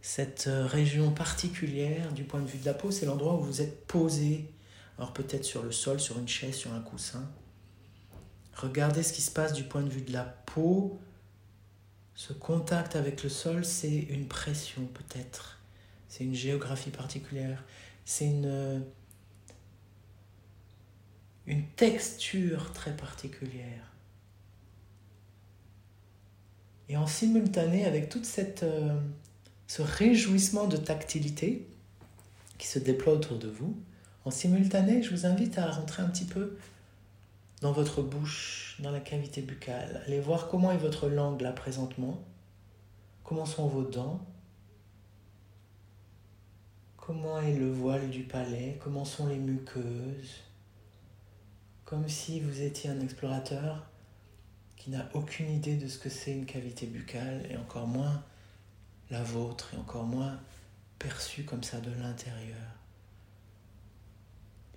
cette 0.00 0.46
euh, 0.46 0.66
région 0.66 1.10
particulière 1.10 2.12
du 2.12 2.22
point 2.22 2.40
de 2.40 2.46
vue 2.46 2.58
de 2.58 2.64
la 2.64 2.74
peau, 2.74 2.92
c'est 2.92 3.06
l'endroit 3.06 3.34
où 3.34 3.40
vous 3.40 3.60
êtes 3.60 3.86
posé, 3.86 4.48
alors 4.98 5.12
peut-être 5.12 5.44
sur 5.44 5.64
le 5.64 5.72
sol, 5.72 5.98
sur 5.98 6.18
une 6.18 6.28
chaise, 6.28 6.54
sur 6.54 6.72
un 6.72 6.80
coussin. 6.80 7.28
Regardez 8.56 9.02
ce 9.02 9.12
qui 9.12 9.20
se 9.20 9.30
passe 9.30 9.52
du 9.52 9.64
point 9.64 9.82
de 9.82 9.90
vue 9.90 10.00
de 10.00 10.12
la 10.12 10.24
peau. 10.24 10.98
Ce 12.14 12.32
contact 12.32 12.96
avec 12.96 13.22
le 13.22 13.28
sol, 13.28 13.64
c'est 13.64 13.94
une 13.94 14.26
pression 14.26 14.86
peut-être. 14.86 15.60
C'est 16.08 16.24
une 16.24 16.34
géographie 16.34 16.90
particulière. 16.90 17.62
C'est 18.06 18.24
une, 18.24 18.82
une 21.46 21.66
texture 21.76 22.72
très 22.72 22.96
particulière. 22.96 23.92
Et 26.88 26.96
en 26.96 27.06
simultané 27.06 27.84
avec 27.84 28.08
tout 28.08 28.22
euh, 28.62 29.00
ce 29.66 29.82
réjouissement 29.82 30.66
de 30.66 30.78
tactilité 30.78 31.66
qui 32.56 32.68
se 32.68 32.78
déploie 32.78 33.12
autour 33.12 33.38
de 33.38 33.48
vous, 33.48 33.76
en 34.24 34.30
simultané, 34.30 35.02
je 35.02 35.10
vous 35.10 35.26
invite 35.26 35.58
à 35.58 35.70
rentrer 35.70 36.02
un 36.02 36.08
petit 36.08 36.24
peu 36.24 36.56
dans 37.60 37.72
votre 37.72 38.02
bouche, 38.02 38.76
dans 38.80 38.90
la 38.90 39.00
cavité 39.00 39.42
buccale. 39.42 40.02
Allez 40.06 40.20
voir 40.20 40.48
comment 40.48 40.72
est 40.72 40.76
votre 40.76 41.08
langue 41.08 41.40
là 41.40 41.52
présentement. 41.52 42.22
Comment 43.24 43.46
sont 43.46 43.66
vos 43.66 43.82
dents 43.82 44.24
Comment 46.96 47.40
est 47.40 47.54
le 47.54 47.70
voile 47.70 48.10
du 48.10 48.24
palais 48.24 48.78
Comment 48.82 49.04
sont 49.04 49.26
les 49.26 49.38
muqueuses 49.38 50.42
Comme 51.84 52.08
si 52.08 52.40
vous 52.40 52.62
étiez 52.62 52.90
un 52.90 53.00
explorateur 53.00 53.86
qui 54.76 54.90
n'a 54.90 55.08
aucune 55.14 55.50
idée 55.50 55.76
de 55.76 55.88
ce 55.88 55.98
que 55.98 56.08
c'est 56.08 56.32
une 56.32 56.46
cavité 56.46 56.86
buccale 56.86 57.46
et 57.50 57.56
encore 57.56 57.86
moins 57.86 58.22
la 59.10 59.22
vôtre 59.22 59.72
et 59.74 59.78
encore 59.78 60.04
moins 60.04 60.38
perçue 60.98 61.44
comme 61.44 61.62
ça 61.62 61.80
de 61.80 61.90
l'intérieur. 62.00 62.56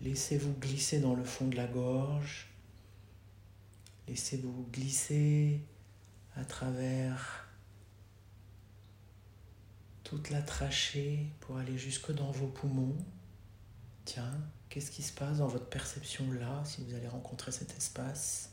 Laissez-vous 0.01 0.53
glisser 0.59 0.99
dans 0.99 1.15
le 1.15 1.23
fond 1.23 1.47
de 1.47 1.55
la 1.55 1.67
gorge 1.67 2.48
Laissez-vous 4.09 4.67
glisser 4.73 5.61
à 6.35 6.43
travers 6.43 7.47
toute 10.03 10.31
la 10.31 10.41
trachée 10.41 11.27
pour 11.41 11.57
aller 11.57 11.77
jusque 11.77 12.11
dans 12.11 12.31
vos 12.31 12.47
poumons. 12.47 12.97
Tiens, 14.05 14.33
qu'est-ce 14.69 14.89
qui 14.89 15.03
se 15.03 15.13
passe 15.13 15.37
dans 15.37 15.47
votre 15.47 15.69
perception 15.69 16.31
là 16.31 16.63
si 16.65 16.83
vous 16.83 16.95
allez 16.95 17.07
rencontrer 17.07 17.51
cet 17.51 17.77
espace? 17.77 18.51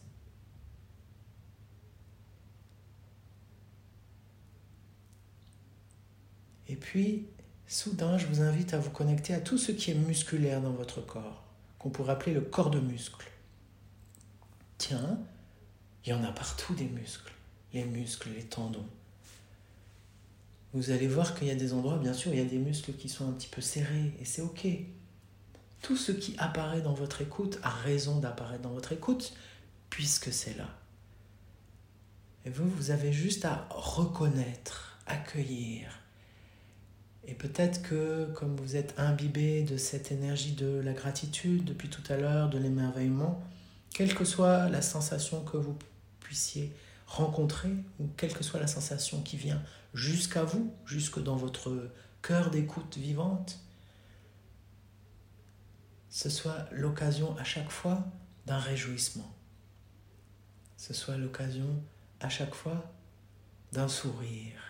Et 6.68 6.76
puis, 6.76 7.28
soudain, 7.66 8.18
je 8.18 8.26
vous 8.26 8.42
invite 8.42 8.74
à 8.74 8.78
vous 8.78 8.90
connecter 8.90 9.32
à 9.32 9.40
tout 9.40 9.56
ce 9.56 9.72
qui 9.72 9.90
est 9.90 9.94
musculaire 9.94 10.60
dans 10.60 10.72
votre 10.72 11.00
corps, 11.00 11.44
qu'on 11.78 11.88
pourrait 11.88 12.12
appeler 12.12 12.34
le 12.34 12.42
corps 12.42 12.68
de 12.68 12.80
muscles. 12.80 13.30
Tiens, 14.76 15.18
il 16.06 16.10
y 16.10 16.12
en 16.12 16.22
a 16.22 16.32
partout 16.32 16.74
des 16.74 16.86
muscles, 16.86 17.32
les 17.72 17.84
muscles, 17.84 18.30
les 18.34 18.44
tendons. 18.44 18.86
Vous 20.72 20.90
allez 20.90 21.08
voir 21.08 21.34
qu'il 21.34 21.48
y 21.48 21.50
a 21.50 21.56
des 21.56 21.72
endroits, 21.72 21.98
bien 21.98 22.12
sûr, 22.12 22.32
il 22.32 22.38
y 22.38 22.42
a 22.42 22.48
des 22.48 22.58
muscles 22.58 22.92
qui 22.92 23.08
sont 23.08 23.28
un 23.28 23.32
petit 23.32 23.48
peu 23.48 23.60
serrés, 23.60 24.12
et 24.20 24.24
c'est 24.24 24.42
ok. 24.42 24.66
Tout 25.82 25.96
ce 25.96 26.12
qui 26.12 26.34
apparaît 26.38 26.80
dans 26.80 26.94
votre 26.94 27.22
écoute 27.22 27.58
a 27.62 27.70
raison 27.70 28.18
d'apparaître 28.18 28.62
dans 28.62 28.72
votre 28.72 28.92
écoute, 28.92 29.34
puisque 29.90 30.32
c'est 30.32 30.56
là. 30.56 30.68
Et 32.44 32.50
vous, 32.50 32.68
vous 32.68 32.90
avez 32.90 33.12
juste 33.12 33.44
à 33.44 33.66
reconnaître, 33.70 34.98
accueillir, 35.06 35.90
et 37.26 37.34
peut-être 37.34 37.82
que 37.82 38.26
comme 38.34 38.54
vous 38.56 38.76
êtes 38.76 38.94
imbibé 38.98 39.62
de 39.62 39.76
cette 39.76 40.12
énergie 40.12 40.52
de 40.52 40.80
la 40.84 40.92
gratitude 40.92 41.64
depuis 41.64 41.88
tout 41.88 42.02
à 42.08 42.16
l'heure, 42.16 42.48
de 42.48 42.58
l'émerveillement, 42.58 43.42
quelle 43.92 44.14
que 44.14 44.24
soit 44.24 44.68
la 44.68 44.82
sensation 44.82 45.42
que 45.42 45.56
vous 45.56 45.76
puissiez 46.26 46.74
rencontrer, 47.06 47.70
ou 48.00 48.08
quelle 48.16 48.34
que 48.34 48.42
soit 48.42 48.58
la 48.58 48.66
sensation 48.66 49.22
qui 49.22 49.36
vient 49.36 49.62
jusqu'à 49.94 50.42
vous, 50.42 50.74
jusque 50.84 51.22
dans 51.22 51.36
votre 51.36 51.90
cœur 52.20 52.50
d'écoute 52.50 52.96
vivante, 52.98 53.60
ce 56.10 56.28
soit 56.28 56.66
l'occasion 56.72 57.36
à 57.38 57.44
chaque 57.44 57.70
fois 57.70 58.04
d'un 58.46 58.58
réjouissement. 58.58 59.32
Ce 60.76 60.94
soit 60.94 61.16
l'occasion 61.16 61.82
à 62.20 62.28
chaque 62.28 62.54
fois 62.54 62.92
d'un 63.72 63.88
sourire 63.88 64.66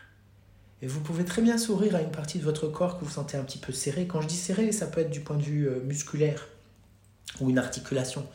et 0.82 0.86
vous 0.86 1.00
pouvez 1.00 1.25
très 1.25 1.40
bien 1.40 1.56
sourire 1.56 1.96
à 1.96 2.02
une 2.02 2.10
partie 2.10 2.38
de 2.38 2.44
votre 2.44 2.68
corps 2.68 2.98
que 2.98 3.04
vous 3.04 3.10
sentez 3.10 3.36
un 3.36 3.44
petit 3.44 3.58
peu 3.58 3.72
serré. 3.72 4.06
Quand 4.06 4.20
je 4.20 4.28
dis 4.28 4.36
serré, 4.36 4.72
ça 4.72 4.86
peut 4.86 5.00
être 5.00 5.10
du 5.10 5.20
point 5.20 5.36
de 5.36 5.42
vue 5.42 5.68
euh, 5.68 5.80
musculaire 5.82 6.48
ou 7.40 7.48
une 7.48 7.58
articulation. 7.58 8.26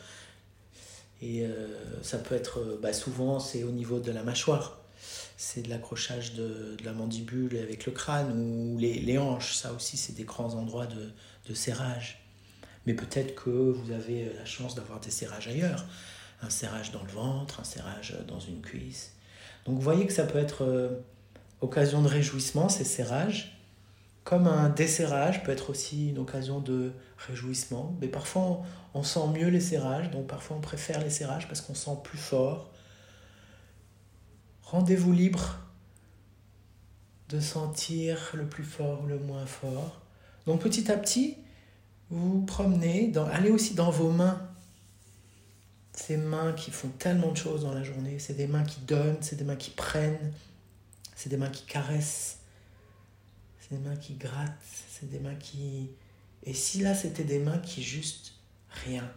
Et 1.22 1.46
euh, 1.46 1.68
ça 2.02 2.18
peut 2.18 2.34
être, 2.34 2.58
euh, 2.58 2.78
bah, 2.82 2.92
souvent, 2.92 3.38
c'est 3.38 3.62
au 3.62 3.70
niveau 3.70 4.00
de 4.00 4.10
la 4.10 4.24
mâchoire. 4.24 4.80
C'est 5.36 5.62
de 5.62 5.70
l'accrochage 5.70 6.34
de, 6.34 6.76
la 6.84 6.92
mandibule 6.92 7.56
avec 7.56 7.86
le 7.86 7.92
crâne 7.92 8.32
ou 8.32 8.76
les, 8.78 9.18
hanches. 9.18 9.54
Ça 9.54 9.72
aussi, 9.72 9.96
c'est 9.96 10.14
des 10.14 10.24
grands 10.24 10.54
endroits 10.54 10.86
de, 10.86 11.10
de 11.48 11.54
serrage. 11.54 12.24
Mais 12.86 12.94
peut-être 12.94 13.36
que 13.36 13.50
vous 13.50 13.92
avez 13.92 14.32
la 14.36 14.44
chance 14.44 14.74
d'avoir 14.74 15.00
des 15.00 15.10
serrages 15.10 15.48
ailleurs. 15.48 15.84
Un 16.42 16.50
serrage 16.50 16.90
dans 16.90 17.02
le 17.02 17.10
ventre, 17.10 17.60
un 17.60 17.64
serrage 17.64 18.16
dans 18.26 18.40
une 18.40 18.60
cuisse. 18.60 19.12
Donc 19.64 19.76
vous 19.76 19.80
voyez 19.80 20.06
que 20.06 20.12
ça 20.12 20.24
peut 20.24 20.38
être 20.40 21.00
occasion 21.60 22.02
de 22.02 22.08
réjouissement, 22.08 22.68
ces 22.68 22.84
serrages. 22.84 23.51
Comme 24.24 24.46
un 24.46 24.68
desserrage 24.68 25.42
peut 25.42 25.50
être 25.50 25.70
aussi 25.70 26.10
une 26.10 26.18
occasion 26.18 26.60
de 26.60 26.92
réjouissement. 27.18 27.96
Mais 28.00 28.08
parfois, 28.08 28.62
on, 28.94 29.02
sent 29.02 29.26
mieux 29.34 29.48
les 29.48 29.60
serrages, 29.60 30.10
donc 30.10 30.26
parfois 30.26 30.56
on 30.56 30.60
préfère 30.60 31.00
les 31.00 31.10
serrages 31.10 31.48
parce 31.48 31.60
qu'on 31.60 31.74
sent 31.74 31.98
plus 32.04 32.18
fort. 32.18 32.70
Rendez-vous 34.62 35.12
libre 35.12 35.58
de 37.30 37.40
sentir 37.40 38.30
le 38.34 38.46
plus 38.46 38.64
fort 38.64 39.02
ou 39.02 39.06
le 39.06 39.18
moins 39.18 39.46
fort. 39.46 40.00
Donc 40.46 40.60
petit 40.60 40.90
à 40.90 40.96
petit, 40.96 41.36
vous 42.10 42.40
vous 42.40 42.46
promenez, 42.46 43.08
dans, 43.08 43.26
allez 43.26 43.50
aussi 43.50 43.74
dans 43.74 43.90
vos 43.90 44.10
mains. 44.10 44.48
Ces 45.94 46.16
mains 46.16 46.52
qui 46.52 46.70
font 46.70 46.88
tellement 46.98 47.32
de 47.32 47.36
choses 47.36 47.62
dans 47.62 47.74
la 47.74 47.82
journée, 47.82 48.18
c'est 48.18 48.34
des 48.34 48.46
mains 48.46 48.64
qui 48.64 48.80
donnent, 48.80 49.18
c'est 49.20 49.36
des 49.36 49.44
mains 49.44 49.56
qui 49.56 49.70
prennent, 49.70 50.32
c'est 51.16 51.28
des 51.28 51.36
mains 51.36 51.50
qui 51.50 51.64
caressent, 51.64 52.38
c'est 53.72 53.78
des 53.78 53.88
mains 53.88 53.96
qui 53.96 54.14
grattent, 54.14 54.62
c'est 54.88 55.08
des 55.08 55.18
mains 55.18 55.34
qui... 55.34 55.90
Et 56.44 56.54
si 56.54 56.80
là 56.80 56.94
c'était 56.94 57.24
des 57.24 57.38
mains 57.38 57.58
qui 57.58 57.82
juste 57.82 58.34
rien, 58.68 59.10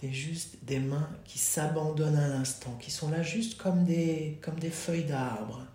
des 0.00 0.12
juste 0.12 0.64
des 0.64 0.80
mains 0.80 1.08
qui 1.24 1.38
s'abandonnent 1.38 2.16
à 2.16 2.28
l'instant, 2.28 2.76
qui 2.76 2.90
sont 2.90 3.10
là 3.10 3.22
juste 3.22 3.56
comme 3.56 3.84
des, 3.84 4.38
comme 4.42 4.58
des 4.58 4.70
feuilles 4.70 5.04
d'arbre 5.04 5.66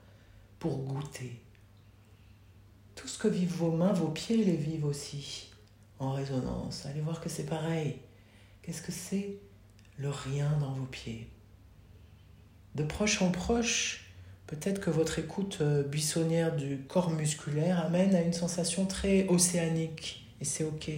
pour 0.60 0.78
goûter. 0.80 1.42
Tout 2.96 3.08
ce 3.08 3.18
que 3.18 3.28
vivent 3.28 3.56
vos 3.56 3.72
mains, 3.72 3.94
vos 3.94 4.10
pieds 4.10 4.44
les 4.44 4.58
vivent 4.58 4.86
aussi 4.86 5.50
en 5.98 6.12
résonance. 6.12 6.86
Allez 6.86 7.02
voir 7.02 7.22
que 7.22 7.30
c'est 7.30 7.46
pareil. 7.46 7.96
Qu'est-ce 8.62 8.82
que 8.82 8.92
c'est 8.92 9.38
le 9.98 10.10
rien 10.10 10.52
dans 10.60 10.74
vos 10.74 10.86
pieds? 10.86 11.30
De 12.76 12.84
proche 12.84 13.22
en 13.22 13.32
proche, 13.32 14.09
Peut-être 14.50 14.82
que 14.82 14.90
votre 14.90 15.20
écoute 15.20 15.60
euh, 15.62 15.84
buissonnière 15.84 16.56
du 16.56 16.80
corps 16.88 17.12
musculaire 17.12 17.86
amène 17.86 18.16
à 18.16 18.22
une 18.22 18.34
sensation 18.34 18.88
très 18.88 19.28
océanique, 19.28 20.28
et 20.42 20.46
c'est 20.46 20.64
ok. 20.64 20.90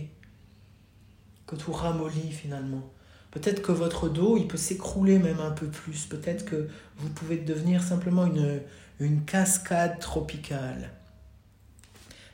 Que 1.48 1.58
tout 1.58 1.74
ramollit 1.74 2.32
finalement. 2.32 2.90
Peut-être 3.30 3.62
que 3.62 3.74
votre 3.74 4.08
dos, 4.08 4.38
il 4.38 4.48
peut 4.48 4.56
s'écrouler 4.56 5.20
même 5.20 5.42
un 5.42 5.52
peu 5.52 5.68
plus. 5.68 6.06
Peut-être 6.06 6.46
que 6.46 6.70
vous 6.96 7.10
pouvez 7.10 7.40
devenir 7.40 7.84
simplement 7.84 8.26
une, 8.26 8.62
une 9.02 9.26
cascade 9.26 10.00
tropicale. 10.00 10.90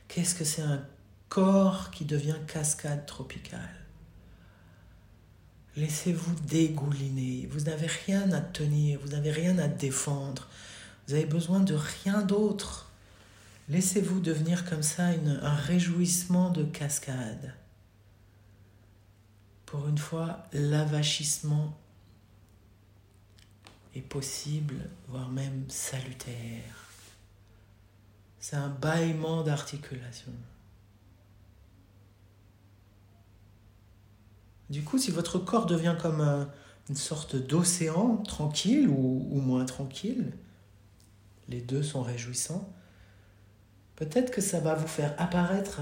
Qu'est-ce 0.08 0.36
que 0.36 0.44
c'est 0.44 0.62
un 0.62 0.86
corps 1.30 1.90
qui 1.90 2.06
devient 2.06 2.38
cascade 2.46 3.08
tropicale? 3.08 3.60
Laissez-vous 5.78 6.36
dégouliner. 6.48 7.48
Vous 7.50 7.62
n'avez 7.62 7.88
rien 8.06 8.32
à 8.34 8.42
tenir, 8.42 9.00
vous 9.02 9.10
n'avez 9.10 9.32
rien 9.32 9.58
à 9.58 9.68
défendre. 9.68 10.48
Vous 11.08 11.14
avez 11.14 11.26
besoin 11.26 11.62
de 11.62 11.74
rien 11.74 12.22
d'autre. 12.22 12.92
Laissez-vous 13.70 14.20
devenir 14.20 14.70
comme 14.70 14.84
ça 14.84 15.06
un 15.06 15.56
réjouissement 15.56 16.50
de 16.50 16.64
cascade. 16.64 17.54
Pour 19.66 19.88
une 19.88 19.98
fois, 19.98 20.44
l'avachissement 20.52 21.78
est 23.96 24.02
possible, 24.02 24.90
voire 25.08 25.30
même 25.30 25.66
salutaire. 25.70 26.88
C'est 28.40 28.58
un 28.58 28.70
bâillement 28.70 29.44
d'articulation. 29.44 30.32
Du 34.70 34.84
coup, 34.84 34.98
si 34.98 35.12
votre 35.12 35.40
corps 35.40 35.66
devient 35.66 35.96
comme 36.02 36.50
une 36.90 36.96
sorte 36.96 37.38
d'océan 37.38 38.18
tranquille 38.18 38.90
ou 38.90 39.42
moins 39.42 39.66
tranquille, 39.66 40.34
les 41.48 41.62
deux 41.62 41.84
sont 41.84 42.02
réjouissants, 42.02 42.74
peut-être 43.96 44.32
que 44.32 44.42
ça 44.42 44.60
va 44.60 44.76
vous 44.76 44.88
faire 44.88 45.16
apparaître 45.18 45.82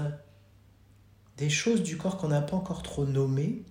des 1.36 1.50
choses 1.50 1.82
du 1.82 1.96
corps 1.96 2.16
qu'on 2.16 2.28
n'a 2.28 2.40
pas 2.40 2.56
encore 2.56 2.82
trop 2.82 3.04
nommées. 3.04 3.62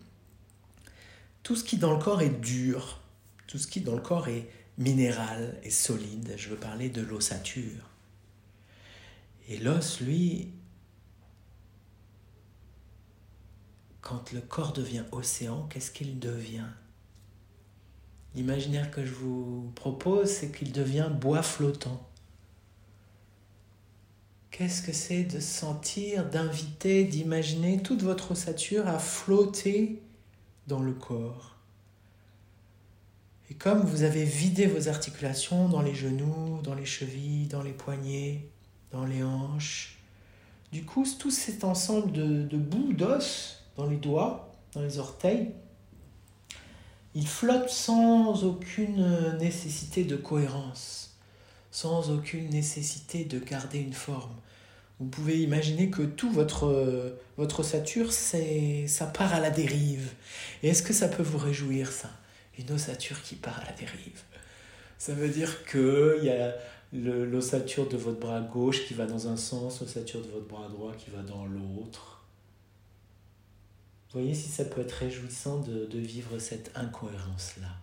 Tout 1.43 1.55
ce 1.55 1.63
qui 1.63 1.77
dans 1.77 1.93
le 1.93 1.99
corps 1.99 2.21
est 2.21 2.41
dur, 2.41 3.01
tout 3.47 3.57
ce 3.57 3.67
qui 3.67 3.81
dans 3.81 3.95
le 3.95 4.01
corps 4.01 4.27
est 4.27 4.49
minéral 4.77 5.57
et 5.63 5.69
solide, 5.69 6.33
je 6.37 6.49
veux 6.49 6.57
parler 6.57 6.89
de 6.89 7.01
l'ossature. 7.01 7.89
Et 9.47 9.57
l'os, 9.57 10.01
lui, 10.01 10.51
quand 14.01 14.31
le 14.31 14.41
corps 14.41 14.73
devient 14.73 15.03
océan, 15.11 15.67
qu'est-ce 15.67 15.91
qu'il 15.91 16.19
devient? 16.19 16.67
L'imaginaire 18.35 18.91
que 18.91 19.05
je 19.05 19.13
vous 19.13 19.71
propose, 19.75 20.29
c'est 20.29 20.51
qu'il 20.51 20.71
devient 20.71 21.09
bois 21.09 21.41
flottant. 21.41 22.05
Qu'est-ce 24.51 24.81
que 24.81 24.93
c'est 24.93 25.23
de 25.23 25.39
sentir, 25.39 26.29
d'inviter, 26.29 27.03
d'imaginer 27.03 27.81
toute 27.81 28.01
votre 28.01 28.31
ossature 28.31 28.87
à 28.87 28.99
flotter 28.99 30.01
dans 30.67 30.81
le 30.81 30.93
corps? 30.93 31.55
Et 33.49 33.53
comme 33.53 33.81
vous 33.81 34.03
avez 34.03 34.23
vidé 34.23 34.65
vos 34.65 34.87
articulations 34.87 35.69
dans 35.69 35.81
les 35.81 35.93
genoux, 35.93 36.61
dans 36.63 36.73
les 36.73 36.85
chevilles, 36.85 37.47
dans 37.47 37.61
les 37.61 37.73
poignets, 37.73 38.49
dans 38.91 39.05
les 39.05 39.23
hanches, 39.23 39.97
du 40.71 40.83
coup, 40.83 41.05
tout 41.19 41.31
cet 41.31 41.63
ensemble 41.63 42.11
de, 42.11 42.57
bouts 42.57 42.93
d'os 42.93 43.63
dans 43.77 43.85
les 43.85 43.97
doigts, 43.97 44.51
dans 44.73 44.81
les 44.81 44.99
orteils, 44.99 45.51
il 47.15 47.27
flotte 47.27 47.69
sans 47.69 48.43
aucune 48.43 49.37
nécessité 49.39 50.03
de 50.03 50.17
cohérence, 50.17 51.15
sans 51.71 52.11
aucune 52.11 52.49
nécessité 52.49 53.23
de 53.23 53.39
garder 53.39 53.79
une 53.79 53.93
forme. 53.93 54.35
Vous 54.99 55.07
pouvez 55.07 55.41
imaginer 55.41 55.89
que 55.89 56.01
tout 56.01 56.29
votre, 56.29 57.17
votre 57.37 57.61
ossature, 57.61 58.11
ça 58.11 59.05
part 59.07 59.33
à 59.33 59.39
la 59.39 59.49
dérive. 59.49 60.11
Et 60.61 60.69
est-ce 60.69 60.83
que 60.83 60.93
ça 60.93 61.07
peut 61.07 61.23
vous 61.23 61.37
réjouir, 61.37 61.91
ça? 61.91 62.09
Une 62.57 62.71
ossature 62.71 63.21
qui 63.21 63.35
part 63.35 63.59
à 63.59 63.65
la 63.65 63.71
dérive. 63.73 64.21
Ça 64.97 65.13
veut 65.13 65.29
dire 65.29 65.65
qu'il 65.65 66.23
y 66.23 66.29
a 66.29 66.55
l'ossature 66.93 67.87
de 67.89 67.97
votre 67.97 68.19
bras 68.19 68.41
gauche 68.41 68.85
qui 68.87 68.93
va 68.93 69.05
dans 69.05 69.27
un 69.27 69.37
sens, 69.37 69.81
l'ossature 69.81 70.21
de 70.21 70.27
votre 70.27 70.47
bras 70.47 70.69
droit 70.69 70.93
qui 70.93 71.11
va 71.11 71.21
dans 71.21 71.45
l'autre. 71.45 72.14
Voyez 74.11 74.33
si 74.33 74.49
ça 74.49 74.63
peut 74.63 74.81
être 74.81 74.93
réjouissant 74.93 75.59
de, 75.59 75.85
de 75.85 75.99
vivre 75.99 76.39
cette 76.39 76.71
incohérence-là. 76.75 77.77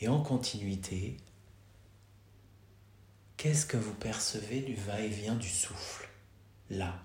Et 0.00 0.08
en 0.08 0.20
continuité, 0.20 1.16
qu'est-ce 3.36 3.66
que 3.66 3.76
vous 3.76 3.94
percevez 3.94 4.60
du 4.60 4.74
va-et-vient 4.74 5.36
du 5.36 5.48
souffle 5.48 6.08
Là, 6.68 7.00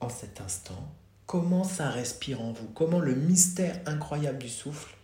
en 0.00 0.08
cet 0.08 0.40
instant, 0.40 0.94
comment 1.26 1.64
ça 1.64 1.90
respire 1.90 2.42
en 2.42 2.52
vous? 2.52 2.68
Comment 2.68 3.00
le 3.00 3.14
mystère 3.14 3.80
incroyable 3.86 4.38
du 4.38 4.48
souffle, 4.48 4.94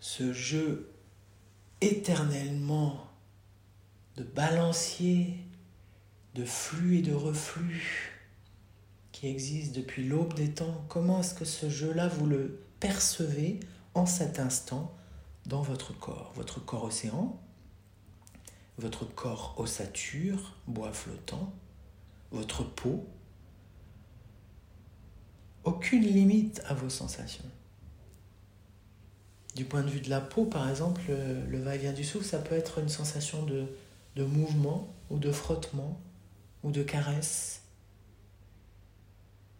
ce 0.00 0.32
jeu 0.32 0.90
éternellement 1.80 3.06
de 4.16 4.22
balancier, 4.22 5.38
de 6.34 6.44
flux 6.44 6.98
et 6.98 7.02
de 7.02 7.14
reflux 7.14 8.13
existe 9.28 9.74
depuis 9.74 10.06
l'aube 10.06 10.34
des 10.34 10.50
temps, 10.50 10.84
comment 10.88 11.20
est-ce 11.20 11.34
que 11.34 11.44
ce 11.44 11.68
jeu-là, 11.68 12.08
vous 12.08 12.26
le 12.26 12.60
percevez 12.80 13.60
en 13.94 14.06
cet 14.06 14.38
instant 14.38 14.92
dans 15.46 15.62
votre 15.62 15.98
corps? 15.98 16.32
Votre 16.34 16.64
corps 16.64 16.84
océan, 16.84 17.38
votre 18.78 19.04
corps 19.04 19.54
ossature, 19.58 20.56
bois 20.66 20.92
flottant, 20.92 21.52
votre 22.30 22.64
peau. 22.64 23.06
Aucune 25.64 26.02
limite 26.02 26.62
à 26.66 26.74
vos 26.74 26.90
sensations. 26.90 27.44
Du 29.54 29.64
point 29.64 29.82
de 29.82 29.88
vue 29.88 30.00
de 30.00 30.10
la 30.10 30.20
peau, 30.20 30.44
par 30.44 30.68
exemple, 30.68 31.02
le 31.48 31.58
va-et-vient 31.62 31.92
du 31.92 32.04
souffle, 32.04 32.26
ça 32.26 32.38
peut 32.38 32.56
être 32.56 32.80
une 32.80 32.88
sensation 32.88 33.44
de, 33.44 33.66
de 34.16 34.24
mouvement 34.24 34.92
ou 35.10 35.18
de 35.18 35.30
frottement 35.30 36.00
ou 36.64 36.72
de 36.72 36.82
caresse. 36.82 37.63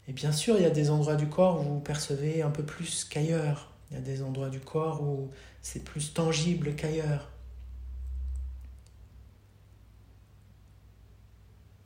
Et 0.08 0.12
bien 0.12 0.32
sûr, 0.32 0.56
il 0.56 0.62
y 0.62 0.66
a 0.66 0.70
des 0.70 0.90
endroits 0.90 1.16
du 1.16 1.28
corps 1.28 1.60
où 1.60 1.74
vous 1.74 1.80
percevez 1.80 2.42
un 2.42 2.50
peu 2.50 2.62
plus 2.62 3.04
qu'ailleurs. 3.04 3.72
Il 3.90 3.94
y 3.94 4.00
a 4.00 4.02
des 4.02 4.22
endroits 4.22 4.50
du 4.50 4.60
corps 4.60 5.02
où 5.02 5.30
c'est 5.62 5.84
plus 5.84 6.12
tangible 6.12 6.74
qu'ailleurs. 6.74 7.30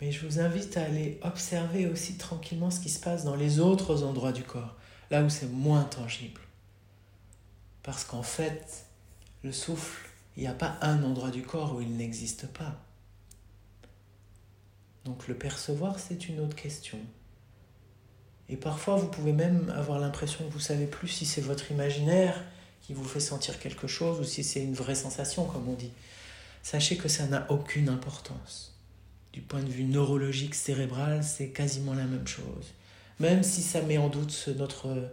Mais 0.01 0.13
je 0.13 0.25
vous 0.27 0.41
invite 0.41 0.77
à 0.77 0.85
aller 0.85 1.19
observer 1.23 1.87
aussi 1.87 2.17
tranquillement 2.17 2.71
ce 2.71 2.81
qui 2.81 2.89
se 2.89 3.01
passe 3.01 3.25
dans 3.25 3.35
les 3.35 3.59
autres 3.59 4.05
endroits 4.05 4.33
du 4.33 4.45
corps, 4.45 4.77
là 5.11 5.23
où 5.23 5.29
c'est 5.29 5.51
moins 5.51 5.83
tangible. 5.83 6.41
Parce 7.83 8.05
qu'en 8.05 8.23
fait, 8.23 8.87
le 9.43 9.51
souffle, 9.51 10.09
il 10.37 10.43
n'y 10.43 10.49
a 10.49 10.55
pas 10.55 10.77
un 10.83 11.03
endroit 11.03 11.31
du 11.31 11.43
corps 11.43 11.75
où 11.75 11.81
il 11.81 11.97
n'existe 11.97 12.47
pas. 12.47 12.77
Donc 15.05 15.27
le 15.27 15.35
percevoir, 15.35 15.99
c'est 15.99 16.29
une 16.29 16.41
autre 16.41 16.55
question. 16.55 16.99
Et 18.49 18.57
parfois, 18.57 18.97
vous 18.97 19.09
pouvez 19.09 19.33
même 19.33 19.73
avoir 19.77 19.99
l'impression 19.99 20.45
que 20.45 20.53
vous 20.53 20.61
savez 20.61 20.87
plus 20.87 21.09
si 21.09 21.27
c'est 21.27 21.41
votre 21.41 21.71
imaginaire 21.71 22.43
qui 22.81 22.95
vous 22.95 23.05
fait 23.05 23.21
sentir 23.21 23.59
quelque 23.59 23.87
chose 23.87 24.21
ou 24.21 24.25
si 24.25 24.43
c'est 24.43 24.63
une 24.63 24.75
vraie 24.75 24.95
sensation, 24.95 25.45
comme 25.45 25.69
on 25.69 25.75
dit. 25.75 25.93
Sachez 26.63 26.97
que 26.97 27.09
ça 27.09 27.27
n'a 27.27 27.47
aucune 27.51 27.89
importance. 27.89 28.75
Du 29.33 29.43
point 29.43 29.63
de 29.63 29.69
vue 29.69 29.85
neurologique, 29.85 30.55
cérébral, 30.55 31.23
c'est 31.23 31.49
quasiment 31.49 31.93
la 31.93 32.05
même 32.05 32.27
chose. 32.27 32.73
Même 33.21 33.43
si 33.43 33.61
ça 33.63 33.83
met 33.83 33.99
en 33.99 34.09
doute 34.09 34.49
notre, 34.57 35.11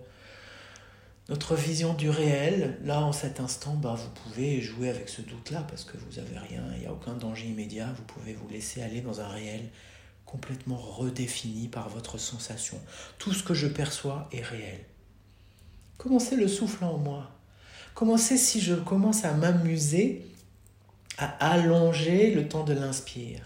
notre 1.27 1.55
vision 1.55 1.93
du 1.93 2.09
réel, 2.09 2.77
là, 2.83 3.01
en 3.01 3.11
cet 3.11 3.41
instant, 3.41 3.73
bah, 3.73 3.97
vous 3.97 4.09
pouvez 4.21 4.61
jouer 4.61 4.89
avec 4.89 5.09
ce 5.09 5.21
doute-là 5.21 5.65
parce 5.67 5.83
que 5.83 5.97
vous 5.97 6.21
n'avez 6.21 6.37
rien, 6.37 6.63
il 6.75 6.81
n'y 6.81 6.85
a 6.85 6.93
aucun 6.93 7.13
danger 7.13 7.47
immédiat, 7.47 7.93
vous 7.97 8.03
pouvez 8.03 8.33
vous 8.33 8.47
laisser 8.47 8.81
aller 8.81 9.01
dans 9.01 9.19
un 9.19 9.27
réel 9.27 9.69
complètement 10.25 10.77
redéfini 10.77 11.67
par 11.67 11.89
votre 11.89 12.17
sensation. 12.17 12.79
Tout 13.17 13.33
ce 13.33 13.43
que 13.43 13.53
je 13.53 13.67
perçois 13.67 14.27
est 14.31 14.41
réel. 14.41 14.83
Commencez 15.97 16.35
le 16.35 16.47
souffle 16.47 16.83
en 16.83 16.97
moi? 16.97 17.31
Commencez 17.93 18.37
si 18.37 18.59
je 18.59 18.75
commence 18.75 19.23
à 19.23 19.33
m'amuser 19.33 20.25
à 21.17 21.53
allonger 21.53 22.33
le 22.33 22.47
temps 22.47 22.63
de 22.63 22.73
l'inspire? 22.73 23.41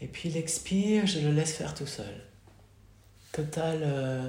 Et 0.00 0.08
puis 0.08 0.28
l'expire, 0.28 1.06
je 1.06 1.20
le 1.20 1.32
laisse 1.32 1.54
faire 1.54 1.74
tout 1.74 1.86
seul. 1.86 2.22
Totale 3.32 3.80
euh, 3.82 4.28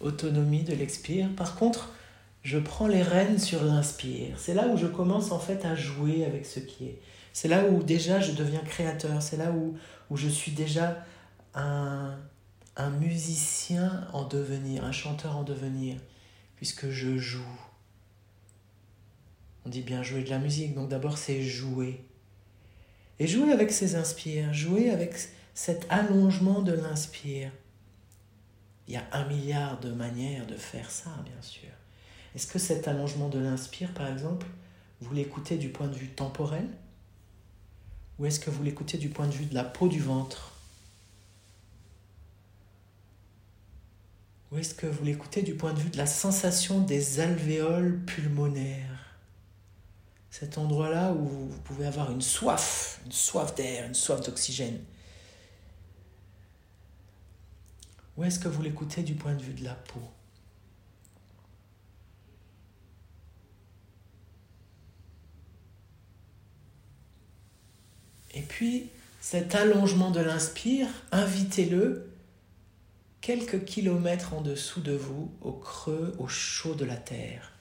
autonomie 0.00 0.62
de 0.62 0.74
l'expire. 0.74 1.28
Par 1.36 1.56
contre, 1.56 1.92
je 2.46 2.60
prends 2.60 2.86
les 2.86 3.02
rênes 3.02 3.40
sur 3.40 3.64
l'inspire. 3.64 4.38
C'est 4.38 4.54
là 4.54 4.68
où 4.68 4.76
je 4.76 4.86
commence 4.86 5.32
en 5.32 5.38
fait 5.40 5.64
à 5.64 5.74
jouer 5.74 6.24
avec 6.24 6.46
ce 6.46 6.60
qui 6.60 6.84
est. 6.84 7.00
C'est 7.32 7.48
là 7.48 7.64
où 7.64 7.82
déjà 7.82 8.20
je 8.20 8.30
deviens 8.30 8.60
créateur. 8.60 9.20
C'est 9.20 9.36
là 9.36 9.50
où, 9.50 9.76
je 10.16 10.28
suis 10.28 10.52
déjà 10.52 11.04
un, 11.54 12.16
un 12.76 12.90
musicien 12.90 14.06
en 14.12 14.22
devenir, 14.22 14.84
un 14.84 14.92
chanteur 14.92 15.36
en 15.36 15.42
devenir, 15.42 15.96
puisque 16.54 16.88
je 16.88 17.18
joue. 17.18 17.58
On 19.64 19.68
dit 19.68 19.82
bien 19.82 20.04
jouer 20.04 20.22
de 20.22 20.30
la 20.30 20.38
musique, 20.38 20.72
donc 20.72 20.88
d'abord 20.88 21.18
c'est 21.18 21.42
jouer. 21.42 22.06
Et 23.18 23.26
jouer 23.26 23.50
avec 23.50 23.72
ces 23.72 23.96
inspires, 23.96 24.54
jouer 24.54 24.90
avec 24.90 25.16
cet 25.52 25.84
allongement 25.90 26.62
de 26.62 26.74
l'inspire. 26.74 27.50
Il 28.86 28.94
y 28.94 28.98
a 28.98 29.04
un 29.10 29.26
milliard 29.26 29.80
de 29.80 29.90
manières 29.90 30.46
de 30.46 30.54
faire 30.54 30.92
ça, 30.92 31.10
bien 31.24 31.42
sûr. 31.42 31.75
Est-ce 32.36 32.46
que 32.46 32.58
cet 32.58 32.86
allongement 32.86 33.30
de 33.30 33.38
l'inspire, 33.38 33.94
par 33.94 34.08
exemple, 34.08 34.46
vous 35.00 35.14
l'écoutez 35.14 35.56
du 35.56 35.70
point 35.70 35.86
de 35.86 35.94
vue 35.94 36.10
temporel 36.10 36.68
Ou 38.18 38.26
est-ce 38.26 38.38
que 38.38 38.50
vous 38.50 38.62
l'écoutez 38.62 38.98
du 38.98 39.08
point 39.08 39.26
de 39.26 39.32
vue 39.32 39.46
de 39.46 39.54
la 39.54 39.64
peau 39.64 39.88
du 39.88 40.00
ventre? 40.00 40.52
Ou 44.52 44.58
est-ce 44.58 44.74
que 44.74 44.86
vous 44.86 45.02
l'écoutez 45.02 45.40
du 45.40 45.54
point 45.54 45.72
de 45.72 45.78
vue 45.78 45.88
de 45.88 45.96
la 45.96 46.04
sensation 46.04 46.82
des 46.82 47.20
alvéoles 47.20 48.02
pulmonaires? 48.04 49.16
Cet 50.28 50.58
endroit-là 50.58 51.14
où 51.14 51.26
vous 51.26 51.60
pouvez 51.64 51.86
avoir 51.86 52.12
une 52.12 52.20
soif, 52.20 53.00
une 53.06 53.12
soif 53.12 53.54
d'air, 53.54 53.86
une 53.86 53.94
soif 53.94 54.20
d'oxygène. 54.20 54.84
Ou 58.18 58.24
est-ce 58.24 58.38
que 58.38 58.48
vous 58.48 58.60
l'écoutez 58.60 59.02
du 59.02 59.14
point 59.14 59.32
de 59.32 59.42
vue 59.42 59.54
de 59.54 59.64
la 59.64 59.74
peau? 59.74 60.02
Et 68.36 68.42
puis, 68.42 68.90
cet 69.18 69.54
allongement 69.54 70.10
de 70.10 70.20
l'inspire, 70.20 70.88
invitez-le 71.10 72.06
quelques 73.22 73.64
kilomètres 73.64 74.34
en 74.34 74.42
dessous 74.42 74.82
de 74.82 74.92
vous, 74.92 75.32
au 75.40 75.52
creux, 75.52 76.14
au 76.18 76.28
chaud 76.28 76.74
de 76.74 76.84
la 76.84 76.96
terre, 76.96 77.54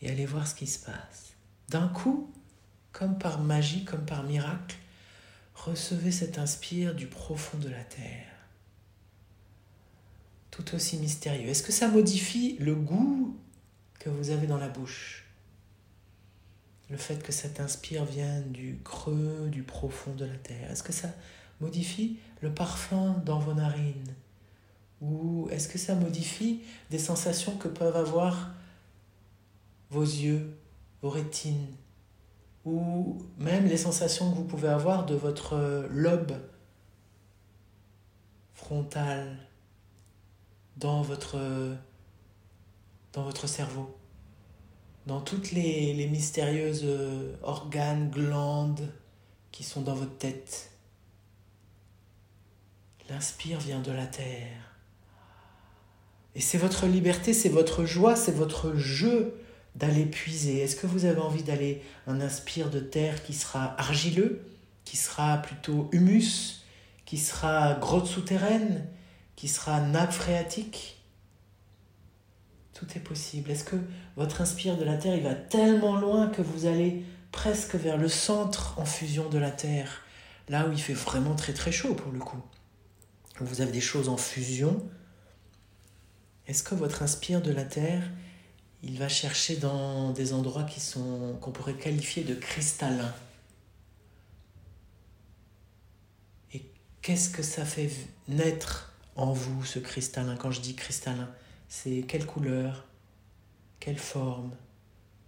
et 0.00 0.10
allez 0.10 0.24
voir 0.24 0.46
ce 0.46 0.54
qui 0.54 0.66
se 0.66 0.78
passe. 0.78 1.34
D'un 1.68 1.88
coup, 1.88 2.32
comme 2.92 3.18
par 3.18 3.40
magie, 3.40 3.84
comme 3.84 4.06
par 4.06 4.22
miracle, 4.22 4.76
recevez 5.54 6.10
cet 6.10 6.38
inspire 6.38 6.94
du 6.94 7.06
profond 7.06 7.58
de 7.58 7.68
la 7.68 7.84
terre. 7.84 8.32
Tout 10.50 10.74
aussi 10.74 10.96
mystérieux. 10.96 11.48
Est-ce 11.48 11.62
que 11.62 11.72
ça 11.72 11.88
modifie 11.88 12.56
le 12.58 12.74
goût 12.74 13.38
que 13.98 14.08
vous 14.08 14.30
avez 14.30 14.46
dans 14.46 14.56
la 14.58 14.68
bouche? 14.68 15.23
Le 16.94 17.00
fait 17.00 17.20
que 17.20 17.32
cet 17.32 17.58
inspire 17.58 18.04
vienne 18.04 18.52
du 18.52 18.78
creux, 18.84 19.48
du 19.50 19.64
profond 19.64 20.14
de 20.14 20.24
la 20.24 20.36
terre. 20.36 20.70
Est-ce 20.70 20.84
que 20.84 20.92
ça 20.92 21.08
modifie 21.60 22.20
le 22.40 22.54
parfum 22.54 23.20
dans 23.26 23.40
vos 23.40 23.52
narines? 23.52 24.14
Ou 25.00 25.48
est-ce 25.50 25.66
que 25.66 25.76
ça 25.76 25.96
modifie 25.96 26.62
des 26.92 27.00
sensations 27.00 27.56
que 27.56 27.66
peuvent 27.66 27.96
avoir 27.96 28.52
vos 29.90 30.04
yeux, 30.04 30.56
vos 31.02 31.10
rétines? 31.10 31.66
Ou 32.64 33.18
même 33.38 33.66
les 33.66 33.76
sensations 33.76 34.30
que 34.30 34.36
vous 34.36 34.44
pouvez 34.44 34.68
avoir 34.68 35.04
de 35.04 35.16
votre 35.16 35.88
lobe 35.90 36.38
frontal 38.54 39.36
dans 40.76 41.02
votre, 41.02 41.74
dans 43.12 43.24
votre 43.24 43.48
cerveau? 43.48 43.98
Dans 45.06 45.20
toutes 45.20 45.52
les, 45.52 45.92
les 45.94 46.06
mystérieuses 46.06 46.82
euh, 46.84 47.34
organes, 47.42 48.10
glandes 48.10 48.92
qui 49.52 49.62
sont 49.62 49.82
dans 49.82 49.94
votre 49.94 50.16
tête. 50.16 50.70
L'inspire 53.10 53.60
vient 53.60 53.80
de 53.80 53.92
la 53.92 54.06
terre. 54.06 54.74
Et 56.34 56.40
c'est 56.40 56.58
votre 56.58 56.86
liberté, 56.86 57.34
c'est 57.34 57.48
votre 57.48 57.84
joie, 57.84 58.16
c'est 58.16 58.32
votre 58.32 58.74
jeu 58.74 59.40
d'aller 59.76 60.06
puiser. 60.06 60.58
Est-ce 60.60 60.76
que 60.76 60.86
vous 60.86 61.04
avez 61.04 61.20
envie 61.20 61.42
d'aller 61.42 61.82
un 62.06 62.20
inspire 62.20 62.70
de 62.70 62.80
terre 62.80 63.22
qui 63.22 63.34
sera 63.34 63.78
argileux, 63.78 64.44
qui 64.84 64.96
sera 64.96 65.38
plutôt 65.38 65.88
humus, 65.92 66.64
qui 67.04 67.18
sera 67.18 67.74
grotte 67.74 68.06
souterraine, 68.06 68.86
qui 69.36 69.48
sera 69.48 69.80
nappe 69.80 70.12
phréatique? 70.12 71.03
Est 72.94 73.00
possible. 73.00 73.50
Est-ce 73.50 73.64
que 73.64 73.76
votre 74.16 74.40
inspire 74.40 74.76
de 74.76 74.84
la 74.84 74.96
Terre, 74.96 75.16
il 75.16 75.22
va 75.24 75.34
tellement 75.34 75.96
loin 75.96 76.28
que 76.28 76.42
vous 76.42 76.66
allez 76.66 77.04
presque 77.32 77.74
vers 77.74 77.96
le 77.96 78.08
centre 78.08 78.78
en 78.78 78.84
fusion 78.84 79.28
de 79.28 79.38
la 79.38 79.50
Terre, 79.50 80.02
là 80.48 80.68
où 80.68 80.72
il 80.72 80.80
fait 80.80 80.92
vraiment 80.94 81.34
très 81.34 81.52
très 81.52 81.72
chaud 81.72 81.94
pour 81.94 82.12
le 82.12 82.20
coup 82.20 82.40
Vous 83.40 83.62
avez 83.62 83.72
des 83.72 83.80
choses 83.80 84.08
en 84.08 84.16
fusion. 84.16 84.80
Est-ce 86.46 86.62
que 86.62 86.76
votre 86.76 87.02
inspire 87.02 87.42
de 87.42 87.50
la 87.50 87.64
Terre, 87.64 88.02
il 88.82 88.98
va 88.98 89.08
chercher 89.08 89.56
dans 89.56 90.12
des 90.12 90.32
endroits 90.32 90.64
qui 90.64 90.78
sont 90.78 91.36
qu'on 91.40 91.50
pourrait 91.50 91.74
qualifier 91.74 92.22
de 92.22 92.34
cristallins? 92.34 93.14
Et 96.52 96.62
qu'est-ce 97.02 97.30
que 97.30 97.42
ça 97.42 97.64
fait 97.64 97.90
naître 98.28 98.92
en 99.16 99.32
vous 99.32 99.64
ce 99.64 99.80
cristallin? 99.80 100.36
Quand 100.36 100.52
je 100.52 100.60
dis 100.60 100.76
cristallin, 100.76 101.28
c'est 101.74 102.04
quelle 102.06 102.24
couleur, 102.24 102.84
quelle 103.80 103.98
forme, 103.98 104.52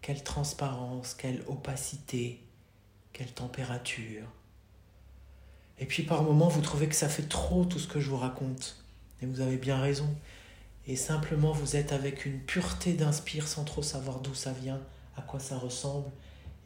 quelle 0.00 0.22
transparence, 0.22 1.12
quelle 1.12 1.42
opacité, 1.48 2.40
quelle 3.12 3.32
température. 3.32 4.28
Et 5.80 5.86
puis 5.86 6.04
par 6.04 6.22
moments, 6.22 6.46
vous 6.46 6.60
trouvez 6.60 6.86
que 6.88 6.94
ça 6.94 7.08
fait 7.08 7.28
trop 7.28 7.64
tout 7.64 7.80
ce 7.80 7.88
que 7.88 7.98
je 7.98 8.08
vous 8.08 8.16
raconte. 8.16 8.82
Et 9.20 9.26
vous 9.26 9.40
avez 9.40 9.56
bien 9.56 9.80
raison. 9.80 10.08
Et 10.86 10.94
simplement, 10.94 11.50
vous 11.50 11.74
êtes 11.74 11.92
avec 11.92 12.24
une 12.24 12.38
pureté 12.38 12.92
d'inspire 12.92 13.48
sans 13.48 13.64
trop 13.64 13.82
savoir 13.82 14.20
d'où 14.20 14.34
ça 14.34 14.52
vient, 14.52 14.80
à 15.16 15.22
quoi 15.22 15.40
ça 15.40 15.58
ressemble. 15.58 16.10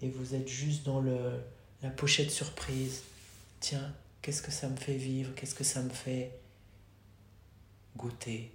Et 0.02 0.10
vous 0.10 0.34
êtes 0.34 0.46
juste 0.46 0.84
dans 0.84 1.02
la 1.82 1.90
pochette 1.90 2.30
surprise. 2.30 3.02
Tiens, 3.60 3.94
qu'est-ce 4.20 4.42
que 4.42 4.52
ça 4.52 4.68
me 4.68 4.76
fait 4.76 4.98
vivre? 4.98 5.34
Qu'est-ce 5.34 5.54
que 5.54 5.64
ça 5.64 5.80
me 5.80 5.90
fait 5.90 6.38
goûter? 7.96 8.52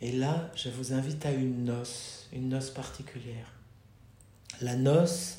Et 0.00 0.12
là, 0.12 0.50
je 0.54 0.70
vous 0.70 0.92
invite 0.92 1.26
à 1.26 1.32
une 1.32 1.64
noce, 1.64 2.28
une 2.32 2.48
noce 2.48 2.70
particulière. 2.70 3.52
La 4.60 4.76
noce 4.76 5.36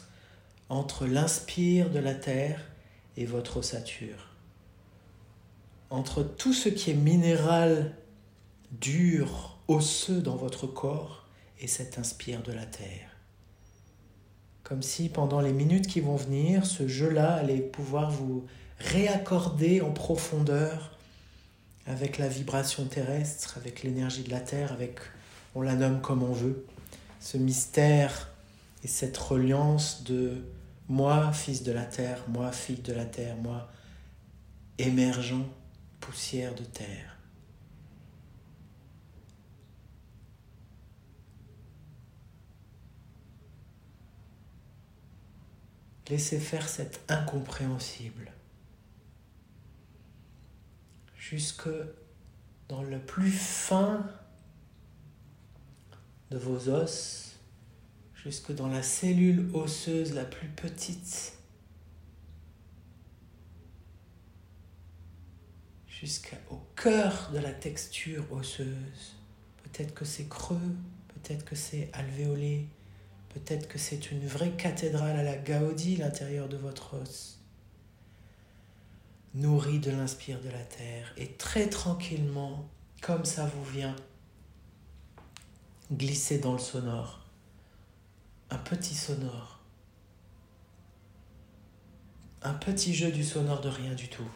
entre 0.69 1.05
l'inspire 1.05 1.89
de 1.89 1.99
la 1.99 2.13
terre 2.13 2.61
et 3.17 3.25
votre 3.25 3.57
ossature. 3.57 4.29
Entre 5.89 6.23
tout 6.23 6.53
ce 6.53 6.69
qui 6.69 6.91
est 6.91 6.95
minéral, 6.95 7.95
dur, 8.79 9.59
osseux 9.67 10.21
dans 10.21 10.35
votre 10.35 10.67
corps 10.67 11.27
et 11.59 11.67
cet 11.67 11.97
inspire 11.97 12.41
de 12.41 12.51
la 12.51 12.65
terre. 12.65 13.09
Comme 14.63 14.81
si 14.81 15.09
pendant 15.09 15.41
les 15.41 15.53
minutes 15.53 15.87
qui 15.87 15.99
vont 15.99 16.15
venir, 16.15 16.65
ce 16.65 16.87
jeu-là 16.87 17.33
allait 17.33 17.59
pouvoir 17.59 18.11
vous 18.11 18.45
réaccorder 18.79 19.81
en 19.81 19.91
profondeur 19.91 20.97
avec 21.85 22.17
la 22.17 22.27
vibration 22.27 22.85
terrestre, 22.85 23.57
avec 23.57 23.83
l'énergie 23.83 24.23
de 24.23 24.29
la 24.29 24.39
Terre, 24.39 24.71
avec, 24.71 24.99
on 25.55 25.61
la 25.61 25.75
nomme 25.75 26.01
comme 26.01 26.23
on 26.23 26.33
veut, 26.33 26.65
ce 27.19 27.37
mystère 27.37 28.29
et 28.83 28.87
cette 28.87 29.17
reliance 29.17 30.03
de 30.03 30.43
moi, 30.87 31.31
fils 31.31 31.63
de 31.63 31.71
la 31.71 31.85
Terre, 31.85 32.23
moi, 32.27 32.51
fille 32.51 32.81
de 32.81 32.93
la 32.93 33.05
Terre, 33.05 33.35
moi, 33.37 33.69
émergent, 34.77 35.45
poussière 35.99 36.55
de 36.55 36.63
terre. 36.63 37.17
Laissez 46.09 46.39
faire 46.39 46.67
cet 46.67 46.99
incompréhensible 47.09 48.33
jusque 51.31 51.69
dans 52.67 52.83
le 52.83 52.99
plus 52.99 53.31
fin 53.31 54.05
de 56.29 56.37
vos 56.37 56.67
os, 56.67 57.37
jusque 58.13 58.53
dans 58.53 58.67
la 58.67 58.83
cellule 58.83 59.49
osseuse 59.53 60.13
la 60.13 60.25
plus 60.25 60.49
petite, 60.49 61.37
jusqu'au 65.87 66.61
cœur 66.75 67.31
de 67.33 67.39
la 67.39 67.53
texture 67.53 68.25
osseuse. 68.33 69.15
Peut-être 69.63 69.93
que 69.93 70.03
c'est 70.03 70.27
creux, 70.27 70.75
peut-être 71.07 71.45
que 71.45 71.55
c'est 71.55 71.89
alvéolé, 71.93 72.67
peut-être 73.29 73.69
que 73.69 73.77
c'est 73.77 74.11
une 74.11 74.27
vraie 74.27 74.57
cathédrale 74.57 75.17
à 75.17 75.23
la 75.23 75.37
Gaudi, 75.37 75.95
l'intérieur 75.95 76.49
de 76.49 76.57
votre 76.57 76.95
os 76.95 77.40
nourri 79.33 79.79
de 79.79 79.91
l'inspire 79.91 80.41
de 80.41 80.49
la 80.49 80.63
terre, 80.63 81.13
et 81.17 81.33
très 81.33 81.69
tranquillement, 81.69 82.67
comme 83.01 83.25
ça 83.25 83.45
vous 83.45 83.63
vient, 83.63 83.95
glisser 85.91 86.39
dans 86.39 86.53
le 86.53 86.59
sonore. 86.59 87.21
Un 88.49 88.57
petit 88.57 88.95
sonore. 88.95 89.59
Un 92.43 92.53
petit 92.53 92.93
jeu 92.93 93.11
du 93.11 93.23
sonore 93.23 93.61
de 93.61 93.69
rien 93.69 93.93
du 93.93 94.09
tout. 94.09 94.29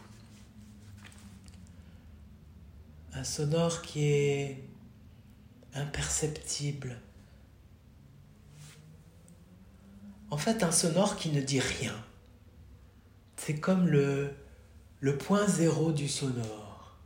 Un 3.12 3.24
sonore 3.24 3.82
qui 3.82 4.04
est 4.04 4.64
imperceptible. 5.74 7.00
En 10.30 10.36
fait, 10.36 10.62
un 10.62 10.72
sonore 10.72 11.16
qui 11.16 11.30
ne 11.30 11.40
dit 11.40 11.60
rien. 11.60 11.94
C'est 13.36 13.60
comme 13.60 13.86
le, 13.86 14.34
le 15.00 15.18
point 15.18 15.46
zéro 15.46 15.92
du 15.92 16.08
sonore. 16.08 16.96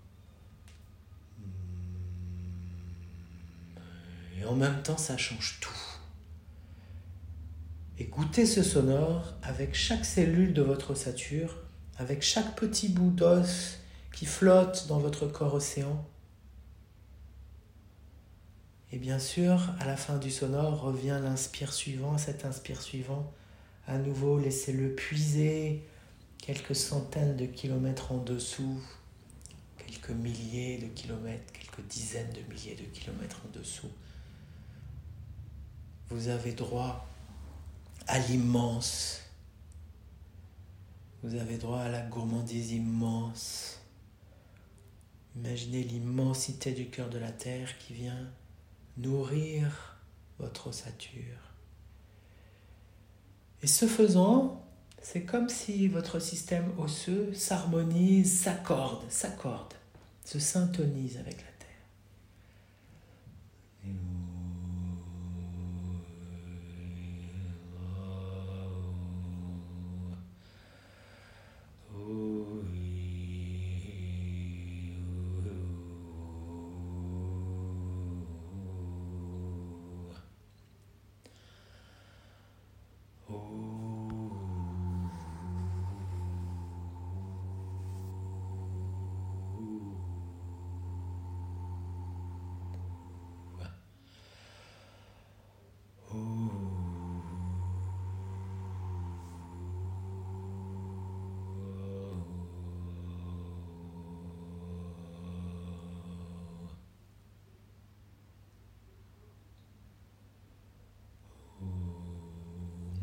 Et 4.38 4.44
en 4.44 4.54
même 4.54 4.82
temps, 4.82 4.96
ça 4.96 5.16
change 5.16 5.58
tout. 5.60 5.70
Écoutez 7.98 8.46
ce 8.46 8.62
sonore 8.62 9.34
avec 9.42 9.74
chaque 9.74 10.04
cellule 10.04 10.54
de 10.54 10.62
votre 10.62 10.92
ossature, 10.92 11.56
avec 11.98 12.22
chaque 12.22 12.56
petit 12.56 12.88
bout 12.88 13.10
d'os 13.10 13.78
qui 14.12 14.24
flotte 14.24 14.86
dans 14.88 14.98
votre 14.98 15.26
corps 15.26 15.54
océan. 15.54 16.06
Et 18.92 18.98
bien 18.98 19.18
sûr, 19.18 19.74
à 19.78 19.84
la 19.84 19.96
fin 19.96 20.16
du 20.16 20.30
sonore 20.30 20.80
revient 20.80 21.20
l'inspire 21.22 21.72
suivant, 21.72 22.18
cet 22.18 22.44
inspire 22.44 22.80
suivant. 22.80 23.32
À 23.86 23.98
nouveau, 23.98 24.38
laissez-le 24.38 24.94
puiser 24.94 25.84
quelques 26.40 26.76
centaines 26.76 27.36
de 27.36 27.46
kilomètres 27.46 28.12
en 28.12 28.18
dessous, 28.18 28.80
quelques 29.78 30.10
milliers 30.10 30.78
de 30.78 30.86
kilomètres, 30.86 31.52
quelques 31.52 31.86
dizaines 31.86 32.32
de 32.32 32.52
milliers 32.52 32.76
de 32.76 32.84
kilomètres 32.84 33.42
en 33.46 33.58
dessous, 33.58 33.90
vous 36.08 36.28
avez 36.28 36.52
droit 36.52 37.06
à 38.06 38.18
l'immense. 38.18 39.22
Vous 41.22 41.34
avez 41.36 41.58
droit 41.58 41.80
à 41.80 41.88
la 41.88 42.00
gourmandise 42.00 42.72
immense. 42.72 43.80
Imaginez 45.36 45.84
l'immensité 45.84 46.72
du 46.72 46.88
cœur 46.88 47.08
de 47.10 47.18
la 47.18 47.30
terre 47.30 47.78
qui 47.78 47.92
vient 47.92 48.28
nourrir 48.96 49.96
votre 50.38 50.68
ossature. 50.68 51.38
Et 53.62 53.66
ce 53.66 53.86
faisant, 53.86 54.64
c'est 55.02 55.22
comme 55.22 55.48
si 55.48 55.88
votre 55.88 56.18
système 56.18 56.70
osseux 56.78 57.32
s'harmonise, 57.34 58.40
s'accorde, 58.40 59.02
s'accorde, 59.10 59.74
se 60.24 60.38
syntonise 60.38 61.16
avec 61.16 61.36
la 61.36 61.42
Terre. 61.42 61.68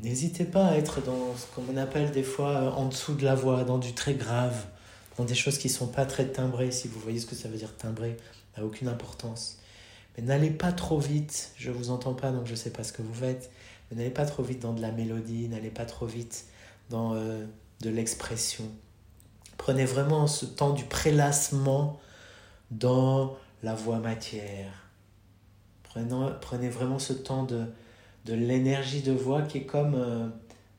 N'hésitez 0.03 0.45
pas 0.45 0.67
à 0.67 0.77
être 0.77 1.01
dans 1.03 1.36
ce 1.36 1.47
qu'on 1.55 1.75
appelle 1.75 2.12
des 2.12 2.23
fois 2.23 2.49
euh, 2.49 2.69
en 2.69 2.86
dessous 2.86 3.15
de 3.15 3.23
la 3.23 3.33
voix, 3.33 3.63
dans 3.63 3.79
du 3.79 3.93
très 3.93 4.13
grave, 4.13 4.65
dans 5.17 5.23
des 5.23 5.33
choses 5.33 5.57
qui 5.57 5.67
ne 5.67 5.73
sont 5.73 5.88
pas 5.88 6.05
très 6.05 6.27
timbrées. 6.27 6.71
Si 6.71 6.88
vous 6.88 6.99
voyez 6.99 7.19
ce 7.19 7.25
que 7.25 7.36
ça 7.36 7.49
veut 7.49 7.57
dire 7.57 7.75
timbré, 7.75 8.15
n'a 8.55 8.63
aucune 8.63 8.89
importance. 8.89 9.57
Mais 10.15 10.23
n'allez 10.23 10.51
pas 10.51 10.71
trop 10.71 10.99
vite. 10.99 11.51
Je 11.57 11.71
vous 11.71 11.89
entends 11.89 12.13
pas, 12.13 12.31
donc 12.31 12.45
je 12.45 12.51
ne 12.51 12.57
sais 12.57 12.69
pas 12.69 12.83
ce 12.83 12.93
que 12.93 13.01
vous 13.01 13.13
faites. 13.13 13.49
Mais 13.89 13.97
n'allez 13.97 14.12
pas 14.12 14.25
trop 14.25 14.43
vite 14.43 14.62
dans 14.62 14.73
de 14.73 14.81
la 14.81 14.91
mélodie, 14.91 15.47
n'allez 15.47 15.71
pas 15.71 15.86
trop 15.86 16.05
vite 16.05 16.45
dans 16.91 17.15
euh, 17.15 17.45
de 17.81 17.89
l'expression. 17.89 18.65
Prenez 19.57 19.86
vraiment 19.86 20.27
ce 20.27 20.45
temps 20.45 20.73
du 20.73 20.83
prélassement 20.83 21.99
dans 22.69 23.36
la 23.63 23.73
voix 23.73 23.97
matière. 23.97 24.71
Prenez, 25.81 26.13
prenez 26.41 26.69
vraiment 26.69 26.99
ce 26.99 27.13
temps 27.13 27.43
de, 27.43 27.65
de 28.27 28.33
l'énergie 28.33 29.01
de 29.01 29.13
voix 29.13 29.41
qui 29.41 29.59
est 29.59 29.65
comme 29.65 29.95
euh, 29.95 30.27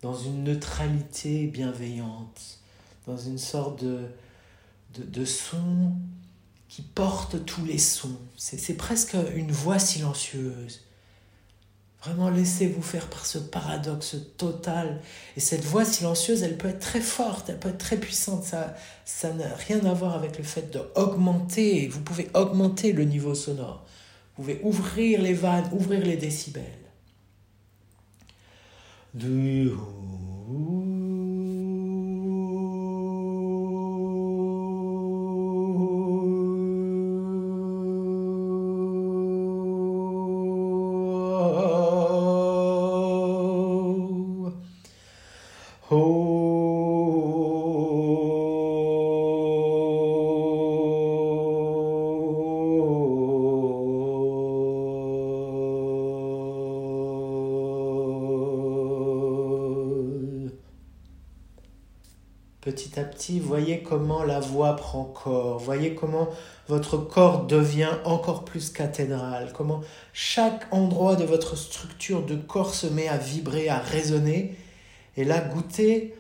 dans 0.03 0.15
une 0.15 0.45
neutralité 0.45 1.47
bienveillante, 1.47 2.61
dans 3.07 3.17
une 3.17 3.39
sorte 3.39 3.83
de, 3.83 4.03
de, 4.95 5.03
de 5.03 5.25
son 5.25 5.93
qui 6.69 6.83
porte 6.83 7.45
tous 7.47 7.65
les 7.65 7.79
sons. 7.79 8.19
C'est 8.37 8.77
presque 8.77 9.17
une 9.35 9.51
voix 9.51 9.79
silencieuse. 9.79 10.83
Vraiment, 12.05 12.31
laissez-vous 12.31 12.83
faire 12.83 13.09
par 13.09 13.27
ce 13.27 13.39
paradoxe 13.39 14.17
total. 14.37 15.01
Et 15.37 15.41
cette 15.41 15.65
voix 15.65 15.85
silencieuse, 15.85 16.43
elle 16.43 16.57
peut 16.57 16.69
être 16.69 16.79
très 16.79 17.01
forte, 17.01 17.49
elle 17.49 17.59
peut 17.59 17.71
être 17.71 17.79
très 17.79 17.97
puissante. 17.97 18.45
Ça 18.45 18.77
ça 19.05 19.33
n'a 19.33 19.49
rien 19.67 19.85
à 19.87 19.95
voir 19.95 20.15
avec 20.15 20.37
le 20.39 20.45
fait 20.45 20.71
d'augmenter. 20.71 21.89
Vous 21.89 22.01
pouvez 22.01 22.29
augmenter 22.35 22.93
le 22.93 23.05
niveau 23.05 23.35
sonore. 23.35 23.85
Vous 24.37 24.45
pouvez 24.45 24.61
ouvrir 24.63 25.23
les 25.23 25.33
vannes, 25.33 25.69
ouvrir 25.73 26.05
les 26.05 26.17
décibels. 26.17 26.78
Du 29.19 29.98
petit 62.79 63.01
à 63.01 63.03
petit, 63.03 63.41
voyez 63.41 63.83
comment 63.83 64.23
la 64.23 64.39
voix 64.39 64.77
prend 64.77 65.03
corps, 65.03 65.59
voyez 65.59 65.97
comment 65.97 66.29
votre 66.69 66.97
corps 66.97 67.45
devient 67.45 67.91
encore 68.05 68.45
plus 68.45 68.71
cathédrale, 68.71 69.53
comment 69.53 69.81
chaque 70.13 70.73
endroit 70.73 71.17
de 71.17 71.25
votre 71.25 71.57
structure 71.57 72.25
de 72.25 72.37
corps 72.37 72.75
se 72.75 72.87
met 72.87 73.09
à 73.09 73.19
vibrer, 73.19 73.69
à 73.69 73.81
résonner, 73.81 74.57
et 75.17 75.25
là 75.25 75.41
goûtez 75.41 76.15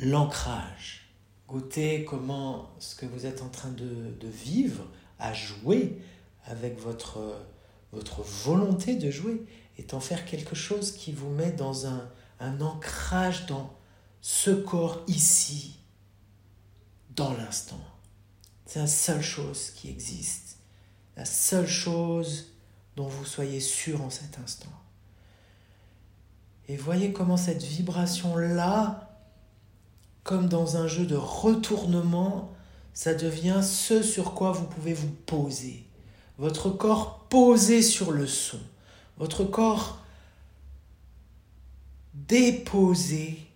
l'ancrage, 0.00 1.08
goûtez 1.46 2.04
comment 2.04 2.70
ce 2.80 2.96
que 2.96 3.06
vous 3.06 3.24
êtes 3.24 3.42
en 3.42 3.48
train 3.48 3.70
de, 3.70 4.28
vivre, 4.28 4.84
à 5.20 5.32
jouer 5.32 5.96
avec 6.46 6.80
votre, 6.80 7.20
votre 7.92 8.22
volonté 8.22 8.96
de 8.96 9.12
jouer, 9.12 9.44
est 9.78 9.94
en 9.94 10.00
faire 10.00 10.24
quelque 10.24 10.56
chose 10.56 10.90
qui 10.90 11.12
vous 11.12 11.30
met 11.30 11.52
dans 11.52 11.86
un, 11.86 12.08
un 12.40 12.60
ancrage 12.60 13.46
dans 13.46 13.70
ce 14.20 14.50
corps 14.50 15.02
ici, 15.06 15.78
dans 17.16 17.32
l'instant. 17.32 17.80
C'est 18.66 18.78
la 18.78 18.86
seule 18.86 19.22
chose 19.22 19.70
qui 19.70 19.88
existe, 19.88 20.58
la 21.16 21.24
seule 21.24 21.66
chose 21.66 22.52
dont 22.96 23.08
vous 23.08 23.24
soyez 23.24 23.60
sûr 23.60 24.02
en 24.02 24.10
cet 24.10 24.38
instant. 24.38 24.72
Et 26.68 26.76
voyez 26.76 27.12
comment 27.12 27.36
cette 27.36 27.62
vibration-là, 27.62 29.18
comme 30.22 30.48
dans 30.48 30.76
un 30.76 30.86
jeu 30.86 31.04
de 31.04 31.16
retournement, 31.16 32.52
ça 32.94 33.14
devient 33.14 33.60
ce 33.62 34.02
sur 34.02 34.34
quoi 34.34 34.52
vous 34.52 34.66
pouvez 34.66 34.94
vous 34.94 35.10
poser. 35.10 35.84
Votre 36.38 36.70
corps 36.70 37.26
posé 37.28 37.82
sur 37.82 38.12
le 38.12 38.26
son. 38.26 38.60
Votre 39.18 39.44
corps 39.44 39.98
déposé 42.14 43.49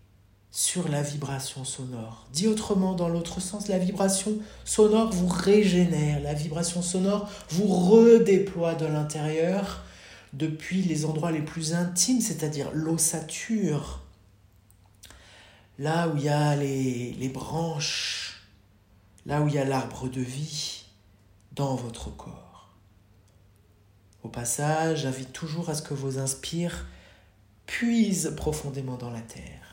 sur 0.55 0.89
la 0.89 1.03
vibration 1.03 1.65
sonore. 1.65 2.29
Dit 2.33 2.47
autrement, 2.47 2.95
dans 2.95 3.09
l'autre 3.09 3.41
sens, 3.41 3.67
la 3.67 3.81
vibration 3.81 4.39
sonore 4.65 5.11
vous 5.11 5.27
régénère, 5.27 6.21
la 6.21 6.33
vibration 6.33 6.81
sonore 6.81 7.29
vous 7.51 7.67
redéploie 7.67 8.77
de 8.77 8.87
l'intérieur 8.87 9.83
depuis 10.33 10.83
les 10.83 11.07
endroits 11.07 11.33
les 11.33 11.43
plus 11.43 11.75
intimes, 11.75 12.21
c'est-à-dire 12.21 12.71
l'ossature, 12.73 14.03
là 15.81 16.07
où 16.07 16.19
il 16.19 16.23
y 16.23 16.29
a 16.29 16.55
les, 16.55 17.31
branches, 17.35 18.47
là 19.27 19.43
où 19.43 19.49
il 19.49 19.55
y 19.55 19.59
a 19.59 19.65
l'arbre 19.65 20.09
de 20.09 20.21
vie 20.21 20.85
dans 21.51 21.75
votre 21.75 22.17
corps. 22.17 22.71
Au 24.23 24.29
passage, 24.29 25.01
j'invite 25.03 25.33
toujours 25.33 25.69
à 25.69 25.75
ce 25.75 25.83
que 25.83 25.95
vos 25.95 26.21
inspires 26.21 26.87
puisent 27.67 28.35
profondément 28.37 28.97
dans 28.97 29.11
la 29.11 29.21
terre 29.21 29.64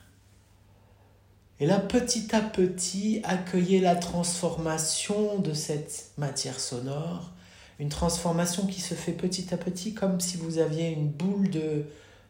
et 1.62 1.67
là, 1.67 1.78
petit 1.78 2.36
à 2.36 2.41
petit, 2.41 3.21
accueillez 3.24 3.82
la 3.82 3.95
transformation 3.95 5.38
de 5.38 5.54
cette 5.54 6.10
matière 6.17 6.60
sonore, 6.60 7.30
une 7.78 7.89
transformation 7.89 8.65
qui 8.65 8.82
se 8.82 8.95
fait 8.95 9.12
petit 9.12 9.54
à 9.54 9.58
petit 9.58 9.93
comme 9.93 10.19
si 10.19 10.38
vous 10.38 10.58
aviez 10.58 10.89
une 10.89 11.08
boule 11.08 11.52
de, 11.52 11.86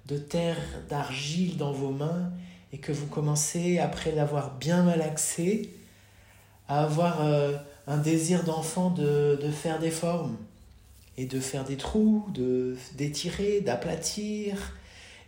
de 0.07 0.17
terre, 0.17 0.57
d'argile 0.89 1.55
dans 1.55 1.71
vos 1.71 1.91
mains 1.91 2.29
et 2.73 2.79
que 2.79 2.91
vous 2.91 3.07
commencez, 3.07 3.79
après 3.79 4.11
l'avoir 4.11 4.57
bien 4.57 4.83
malaxé, 4.83 5.69
à 6.67 6.83
avoir 6.83 7.25
euh, 7.25 7.53
un 7.87 7.99
désir 7.99 8.43
d'enfant 8.43 8.89
de, 8.89 9.39
de 9.41 9.49
faire 9.49 9.79
des 9.79 9.91
formes 9.91 10.35
et 11.15 11.25
de 11.25 11.39
faire 11.39 11.63
des 11.63 11.77
trous, 11.77 12.25
de 12.33 12.75
d'étirer, 12.97 13.61
d'aplatir. 13.61 14.73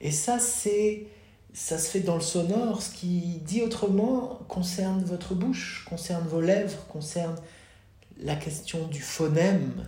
Et 0.02 0.12
ça, 0.12 0.39
c'est 0.39 1.06
ça 1.54 1.78
se 1.78 1.89
fait 1.89 2.00
dans 2.00 2.16
le 2.16 2.22
sonore. 2.22 2.82
Ce 2.82 2.89
qui 2.89 3.39
dit 3.46 3.62
autrement 3.62 4.39
concerne 4.48 5.04
votre 5.04 5.36
bouche, 5.36 5.86
concerne 5.88 6.28
vos 6.28 6.42
lèvres, 6.42 6.86
concerne 6.88 7.36
la 8.20 8.36
question 8.36 8.88
du 8.88 9.02
phonème, 9.02 9.88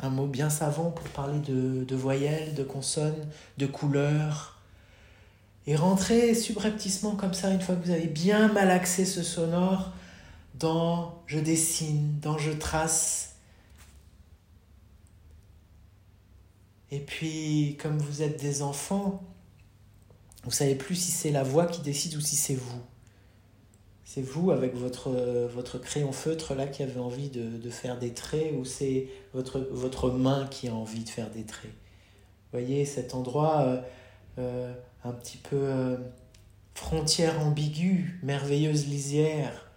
un 0.00 0.10
mot 0.10 0.26
bien 0.26 0.50
savant 0.50 0.90
pour 0.90 1.08
parler 1.08 1.38
de, 1.38 1.84
de 1.84 1.96
voyelles, 1.96 2.54
de 2.54 2.64
consonnes, 2.64 3.28
de 3.58 3.66
couleurs. 3.66 4.60
Et 5.66 5.76
rentrer 5.76 6.34
subrepticement 6.34 7.16
comme 7.16 7.32
ça, 7.32 7.50
une 7.50 7.60
fois 7.60 7.74
que 7.74 7.84
vous 7.84 7.92
avez 7.92 8.06
bien 8.06 8.52
malaxé 8.52 9.04
ce 9.06 9.22
sonore, 9.22 9.92
dans 10.54 11.22
je 11.26 11.38
dessine, 11.38 12.18
dans 12.20 12.36
je 12.36 12.50
trace. 12.50 13.36
Et 16.90 17.00
puis, 17.00 17.78
comme 17.80 17.98
vous 17.98 18.22
êtes 18.22 18.38
des 18.40 18.62
enfants, 18.62 19.22
vous 20.44 20.50
savez 20.50 20.74
plus 20.74 20.94
si 20.94 21.10
c'est 21.10 21.30
la 21.30 21.42
voix 21.42 21.66
qui 21.66 21.80
décide 21.80 22.16
ou 22.16 22.20
si 22.20 22.36
c'est 22.36 22.54
vous. 22.54 22.80
C'est 24.04 24.22
vous 24.22 24.50
avec 24.50 24.74
votre, 24.74 25.10
votre 25.52 25.78
crayon 25.78 26.12
feutre 26.12 26.54
là 26.54 26.66
qui 26.66 26.82
avez 26.82 27.00
envie 27.00 27.30
de, 27.30 27.56
de 27.56 27.70
faire 27.70 27.98
des 27.98 28.12
traits 28.12 28.52
ou 28.56 28.64
c'est 28.64 29.08
votre, 29.32 29.58
votre 29.58 30.10
main 30.10 30.46
qui 30.50 30.68
a 30.68 30.74
envie 30.74 31.02
de 31.02 31.08
faire 31.08 31.30
des 31.30 31.44
traits. 31.44 31.72
Vous 31.72 32.60
voyez 32.60 32.84
cet 32.84 33.14
endroit 33.14 33.62
euh, 33.62 33.80
euh, 34.38 34.72
un 35.02 35.12
petit 35.12 35.38
peu 35.38 35.56
euh, 35.56 35.96
frontière 36.74 37.40
ambiguë, 37.40 38.20
merveilleuse 38.22 38.86
lisière, 38.86 39.70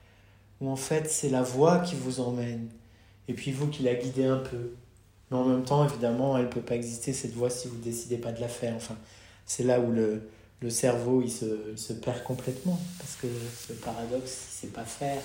où 0.61 0.69
en 0.69 0.75
fait 0.75 1.09
c'est 1.09 1.29
la 1.29 1.41
voix 1.41 1.79
qui 1.79 1.95
vous 1.95 2.19
emmène 2.19 2.69
et 3.27 3.33
puis 3.33 3.51
vous 3.51 3.67
qui 3.67 3.83
la 3.83 3.95
guidez 3.95 4.25
un 4.25 4.37
peu. 4.37 4.73
Mais 5.29 5.37
en 5.37 5.45
même 5.45 5.63
temps, 5.63 5.87
évidemment, 5.87 6.37
elle 6.37 6.45
ne 6.45 6.49
peut 6.49 6.61
pas 6.61 6.75
exister 6.75 7.13
cette 7.13 7.33
voix 7.33 7.49
si 7.49 7.67
vous 7.67 7.77
ne 7.77 7.83
décidez 7.83 8.17
pas 8.17 8.31
de 8.31 8.39
la 8.39 8.47
faire. 8.47 8.75
Enfin, 8.75 8.95
c'est 9.45 9.63
là 9.63 9.79
où 9.79 9.91
le, 9.91 10.29
le 10.59 10.69
cerveau 10.69 11.21
il 11.21 11.31
se, 11.31 11.93
perd 11.93 12.23
complètement. 12.23 12.79
Parce 12.99 13.15
que 13.15 13.27
le 13.27 13.75
paradoxe 13.75 14.47
c'est 14.51 14.73
pas 14.73 14.85
faire. 14.85 15.21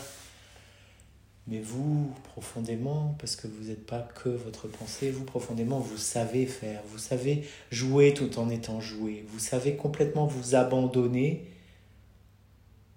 Mais 1.49 1.61
vous 1.61 2.13
profondément 2.25 3.17
parce 3.19 3.35
que 3.35 3.49
vous 3.49 3.65
n'êtes 3.65 3.85
pas 3.85 4.01
que 4.01 4.29
votre 4.29 4.69
pensée 4.69 5.11
vous 5.11 5.25
profondément 5.25 5.81
vous 5.81 5.97
savez 5.97 6.47
faire. 6.47 6.83
Vous 6.89 6.99
savez 6.99 7.49
jouer 7.71 8.15
tout 8.15 8.39
en 8.39 8.49
étant 8.49 8.81
joué. 8.81 9.25
Vous 9.29 9.41
savez 9.41 9.77
complètement 9.77 10.27
vous 10.27 10.55
abandonner 10.55 11.49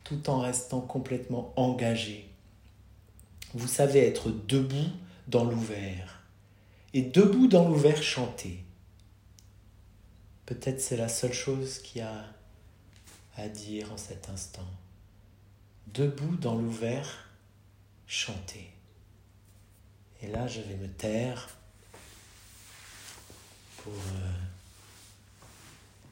tout 0.04 0.30
en 0.30 0.40
restant 0.40 0.82
complètement 0.82 1.54
engagé. 1.56 2.30
Vous 3.56 3.68
savez 3.68 4.06
être 4.06 4.30
debout 4.30 4.92
dans 5.28 5.46
l'ouvert. 5.46 6.22
Et 6.94 7.02
debout 7.02 7.48
dans 7.48 7.68
l'ouvert 7.68 8.04
chanter 8.04 8.65
Peut-être 10.46 10.80
c'est 10.80 10.98
la 10.98 11.08
seule 11.08 11.34
chose 11.34 11.80
qui 11.80 12.02
a 12.02 12.26
à 13.38 13.48
dire 13.50 13.92
en 13.92 13.98
cet 13.98 14.30
instant. 14.30 14.68
Debout 15.88 16.36
dans 16.38 16.56
l'ouvert, 16.56 17.30
chanter. 18.08 18.72
Et 20.22 20.28
là, 20.28 20.48
je 20.48 20.62
vais 20.62 20.76
me 20.76 20.88
taire 20.88 21.50
pour 23.78 23.94
euh, 23.94 24.32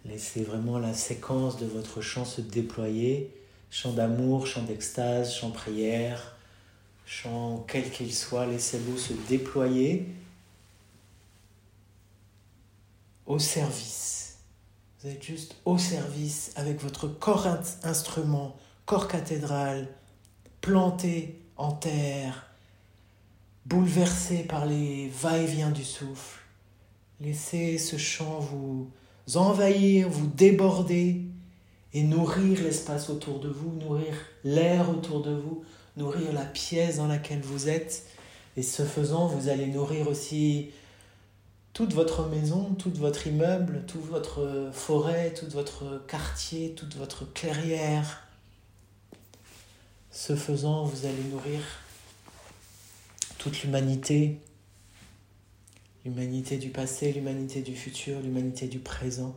laisser 0.05 0.43
vraiment 0.43 0.79
la 0.79 0.93
séquence 0.93 1.57
de 1.57 1.65
votre 1.65 2.01
chant 2.01 2.25
se 2.25 2.41
déployer. 2.41 3.31
Chant 3.71 3.93
d'amour, 3.93 4.45
chant 4.45 4.63
d'extase, 4.63 5.33
chant 5.33 5.51
prière, 5.51 6.35
chant 7.05 7.65
quel 7.67 7.89
qu'il 7.89 8.13
soit, 8.13 8.45
laissez-le 8.45 8.97
se 8.97 9.13
déployer 9.27 10.07
au 13.25 13.39
service. 13.39 14.39
Vous 15.01 15.09
êtes 15.09 15.23
juste 15.23 15.55
au 15.65 15.77
service 15.77 16.51
avec 16.55 16.81
votre 16.81 17.07
corps 17.07 17.47
instrument, 17.83 18.55
corps 18.85 19.07
cathédral, 19.07 19.87
planté 20.61 21.41
en 21.57 21.71
terre, 21.71 22.47
bouleversé 23.65 24.43
par 24.43 24.65
les 24.65 25.09
va-et-vient 25.09 25.71
du 25.71 25.83
souffle. 25.83 26.39
Laissez 27.19 27.77
ce 27.77 27.97
chant 27.97 28.39
vous 28.39 28.91
envahir, 29.35 30.09
vous 30.09 30.27
déborder 30.27 31.21
et 31.93 32.03
nourrir 32.03 32.61
l'espace 32.63 33.09
autour 33.09 33.39
de 33.39 33.49
vous, 33.49 33.71
nourrir 33.71 34.13
l'air 34.43 34.89
autour 34.89 35.21
de 35.21 35.31
vous, 35.31 35.63
nourrir 35.95 36.33
la 36.33 36.45
pièce 36.45 36.97
dans 36.97 37.07
laquelle 37.07 37.41
vous 37.41 37.69
êtes. 37.69 38.05
Et 38.57 38.63
ce 38.63 38.83
faisant, 38.83 39.27
vous 39.27 39.49
allez 39.49 39.67
nourrir 39.67 40.07
aussi 40.07 40.71
toute 41.73 41.93
votre 41.93 42.27
maison, 42.27 42.75
tout 42.75 42.91
votre 42.91 43.25
immeuble, 43.25 43.83
toute 43.87 44.05
votre 44.05 44.69
forêt, 44.71 45.33
tout 45.33 45.49
votre 45.49 46.05
quartier, 46.07 46.75
toute 46.75 46.95
votre 46.95 47.31
clairière. 47.33 48.27
Ce 50.11 50.35
faisant, 50.35 50.85
vous 50.85 51.07
allez 51.07 51.23
nourrir 51.31 51.59
toute 53.39 53.63
l'humanité, 53.63 54.39
l'humanité 56.05 56.57
du 56.57 56.69
passé, 56.69 57.11
l'humanité 57.11 57.63
du 57.63 57.75
futur, 57.75 58.21
l'humanité 58.21 58.67
du 58.67 58.77
présent. 58.77 59.35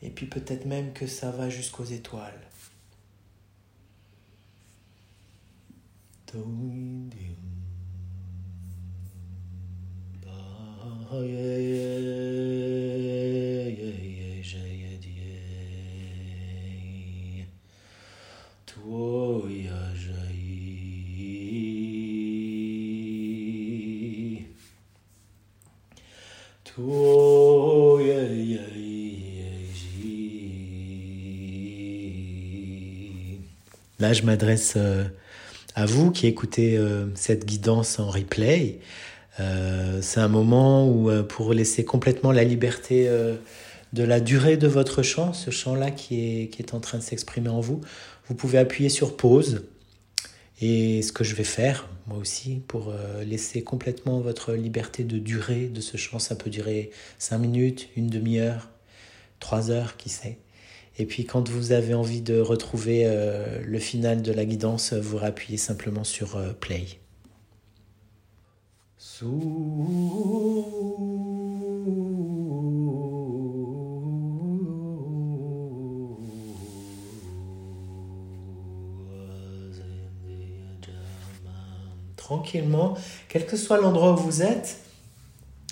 Et 0.00 0.10
puis 0.10 0.26
peut-être 0.26 0.64
même 0.64 0.92
que 0.92 1.08
ça 1.08 1.32
va 1.32 1.50
jusqu'aux 1.50 1.84
étoiles. 1.84 2.40
Là, 33.98 34.12
je 34.12 34.22
m'adresse 34.22 34.74
euh, 34.76 35.04
à 35.74 35.84
vous 35.84 36.12
qui 36.12 36.26
écoutez 36.26 36.76
euh, 36.76 37.06
cette 37.14 37.44
guidance 37.46 37.98
en 37.98 38.08
replay. 38.08 38.78
Euh, 39.40 40.00
c'est 40.02 40.20
un 40.20 40.28
moment 40.28 40.88
où, 40.88 41.10
pour 41.24 41.52
laisser 41.52 41.84
complètement 41.84 42.32
la 42.32 42.44
liberté 42.44 43.08
de 43.92 44.02
la 44.02 44.20
durée 44.20 44.56
de 44.56 44.68
votre 44.68 45.02
chant, 45.02 45.32
ce 45.32 45.50
chant-là 45.50 45.90
qui 45.90 46.42
est, 46.42 46.48
qui 46.48 46.62
est 46.62 46.74
en 46.74 46.80
train 46.80 46.98
de 46.98 47.02
s'exprimer 47.02 47.48
en 47.48 47.60
vous, 47.60 47.80
vous 48.26 48.34
pouvez 48.34 48.58
appuyer 48.58 48.88
sur 48.88 49.16
pause. 49.16 49.64
Et 50.60 51.02
ce 51.02 51.12
que 51.12 51.22
je 51.22 51.36
vais 51.36 51.44
faire, 51.44 51.88
moi 52.08 52.18
aussi, 52.18 52.62
pour 52.66 52.92
laisser 53.24 53.62
complètement 53.62 54.20
votre 54.20 54.54
liberté 54.54 55.04
de 55.04 55.18
durée 55.18 55.66
de 55.66 55.80
ce 55.80 55.96
chant, 55.96 56.18
ça 56.18 56.34
peut 56.34 56.50
durer 56.50 56.90
5 57.18 57.38
minutes, 57.38 57.88
une 57.96 58.08
demi-heure, 58.08 58.68
3 59.38 59.70
heures, 59.70 59.96
qui 59.96 60.08
sait. 60.08 60.38
Et 60.98 61.06
puis 61.06 61.24
quand 61.24 61.48
vous 61.48 61.72
avez 61.72 61.94
envie 61.94 62.22
de 62.22 62.40
retrouver 62.40 63.04
euh, 63.06 63.60
le 63.64 63.78
final 63.78 64.20
de 64.20 64.32
la 64.32 64.44
guidance, 64.44 64.92
vous 64.92 65.16
rappuyez 65.16 65.56
simplement 65.56 66.04
sur 66.04 66.36
euh, 66.36 66.52
Play. 66.52 66.86
Tranquillement, 82.16 82.96
quel 83.28 83.46
que 83.46 83.56
soit 83.56 83.80
l'endroit 83.80 84.12
où 84.12 84.16
vous 84.16 84.42
êtes, 84.42 84.78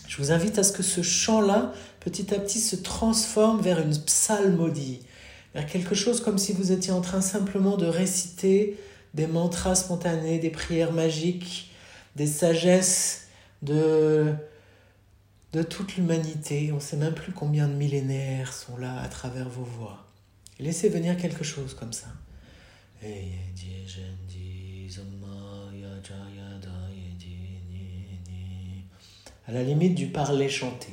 je 0.09 0.17
vous 0.17 0.33
invite 0.33 0.59
à 0.59 0.63
ce 0.65 0.73
que 0.73 0.83
ce 0.83 1.03
chant-là, 1.03 1.73
petit 2.01 2.35
à 2.35 2.39
petit, 2.39 2.61
se 2.61 2.77
transforme 2.77 3.61
vers 3.61 3.79
une 3.81 3.97
psalmodie 3.97 5.01
quelque 5.65 5.95
chose 5.95 6.21
comme 6.21 6.39
si 6.39 6.53
vous 6.53 6.73
étiez 6.73 6.93
en 6.93 7.01
train 7.01 7.21
simplement 7.21 7.77
de 7.77 7.87
réciter 7.87 8.79
des 9.15 9.27
mantras 9.27 9.75
spontanés, 9.75 10.39
des 10.39 10.51
prières 10.51 10.93
magiques, 10.93 11.71
des 12.17 12.27
sagesses 12.27 13.26
de, 13.63 14.35
toute 15.71 15.97
l'humanité. 15.97 16.71
On 16.73 16.77
ne 16.77 16.81
sait 16.81 16.97
même 16.97 17.15
plus 17.15 17.33
combien 17.33 17.69
de 17.69 17.75
millénaires 17.75 18.53
sont 18.53 18.77
là 18.77 19.01
à 19.01 19.09
travers 19.09 19.49
vos 19.49 19.65
voix. 19.65 20.05
Laissez 20.59 20.89
venir 20.89 21.17
quelque 21.17 21.45
chose 21.45 21.75
comme 21.75 21.93
ça. 21.93 22.09
À 29.49 29.53
la 29.53 29.63
limite 29.63 29.95
du 29.95 30.07
parler 30.07 30.49
chanté. 30.49 30.93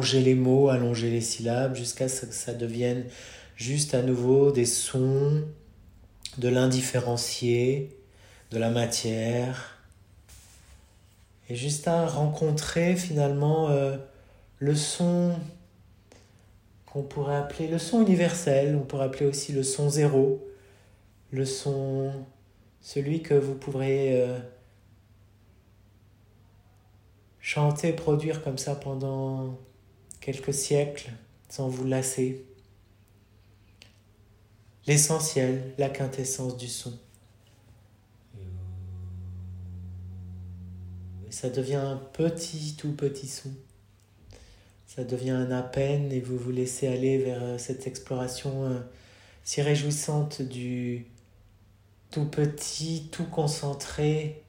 allonger 0.00 0.22
les 0.22 0.34
mots, 0.34 0.70
allonger 0.70 1.10
les 1.10 1.20
syllabes 1.20 1.74
jusqu'à 1.74 2.08
ce 2.08 2.24
que 2.24 2.32
ça 2.32 2.54
devienne 2.54 3.04
juste 3.56 3.94
à 3.94 4.00
nouveau 4.00 4.50
des 4.50 4.64
sons, 4.64 5.42
de 6.38 6.48
l'indifférencié, 6.48 7.94
de 8.50 8.58
la 8.58 8.70
matière. 8.70 9.76
Et 11.50 11.54
juste 11.54 11.86
à 11.86 12.06
rencontrer 12.06 12.96
finalement 12.96 13.68
euh, 13.68 13.98
le 14.58 14.74
son 14.74 15.34
qu'on 16.86 17.02
pourrait 17.02 17.36
appeler 17.36 17.68
le 17.68 17.78
son 17.78 18.00
universel, 18.00 18.78
on 18.80 18.86
pourrait 18.86 19.04
appeler 19.04 19.26
aussi 19.26 19.52
le 19.52 19.62
son 19.62 19.90
zéro, 19.90 20.48
le 21.30 21.44
son, 21.44 22.10
celui 22.80 23.20
que 23.20 23.34
vous 23.34 23.54
pourrez 23.54 24.22
euh, 24.22 24.38
chanter, 27.40 27.92
produire 27.92 28.42
comme 28.42 28.56
ça 28.56 28.74
pendant 28.74 29.58
quelques 30.20 30.54
siècles 30.54 31.10
sans 31.48 31.68
vous 31.68 31.84
lasser. 31.84 32.44
L'essentiel, 34.86 35.74
la 35.78 35.88
quintessence 35.88 36.56
du 36.56 36.68
son. 36.68 36.98
Ça 41.30 41.48
devient 41.48 41.76
un 41.76 41.96
petit, 41.96 42.74
tout 42.76 42.92
petit 42.92 43.28
son. 43.28 43.50
Ça 44.86 45.04
devient 45.04 45.30
un 45.30 45.50
à 45.52 45.62
peine 45.62 46.10
et 46.12 46.20
vous 46.20 46.36
vous 46.36 46.50
laissez 46.50 46.88
aller 46.88 47.18
vers 47.18 47.42
euh, 47.42 47.58
cette 47.58 47.86
exploration 47.86 48.64
euh, 48.64 48.80
si 49.44 49.62
réjouissante 49.62 50.42
du 50.42 51.06
tout 52.10 52.24
petit, 52.24 53.08
tout 53.12 53.24
concentré, 53.26 54.42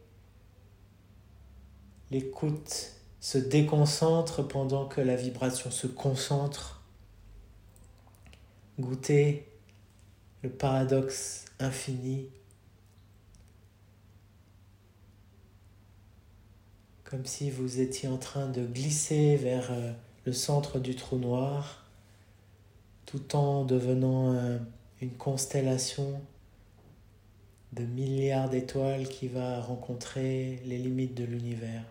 l'écoute 2.09 2.95
se 3.21 3.37
déconcentre 3.37 4.45
pendant 4.45 4.87
que 4.87 4.99
la 4.99 5.15
vibration 5.15 5.71
se 5.71 5.87
concentre. 5.87 6.79
goûter 8.79 9.47
le 10.41 10.49
paradoxe 10.49 11.45
infini, 11.59 12.29
comme 17.03 17.27
si 17.27 17.51
vous 17.51 17.79
étiez 17.79 18.09
en 18.09 18.17
train 18.17 18.47
de 18.47 18.65
glisser 18.65 19.35
vers 19.35 19.71
euh, 19.71 19.91
le 20.25 20.33
centre 20.33 20.79
du 20.79 20.95
trou 20.95 21.17
noir, 21.17 21.85
tout 23.05 23.35
en 23.35 23.65
devenant 23.65 24.33
euh, 24.33 24.57
une 24.99 25.11
constellation 25.11 26.19
de 27.73 27.83
milliards 27.83 28.49
d'étoiles 28.49 29.07
qui 29.07 29.27
va 29.27 29.61
rencontrer 29.61 30.59
les 30.65 30.79
limites 30.79 31.13
de 31.13 31.25
l'univers. 31.25 31.83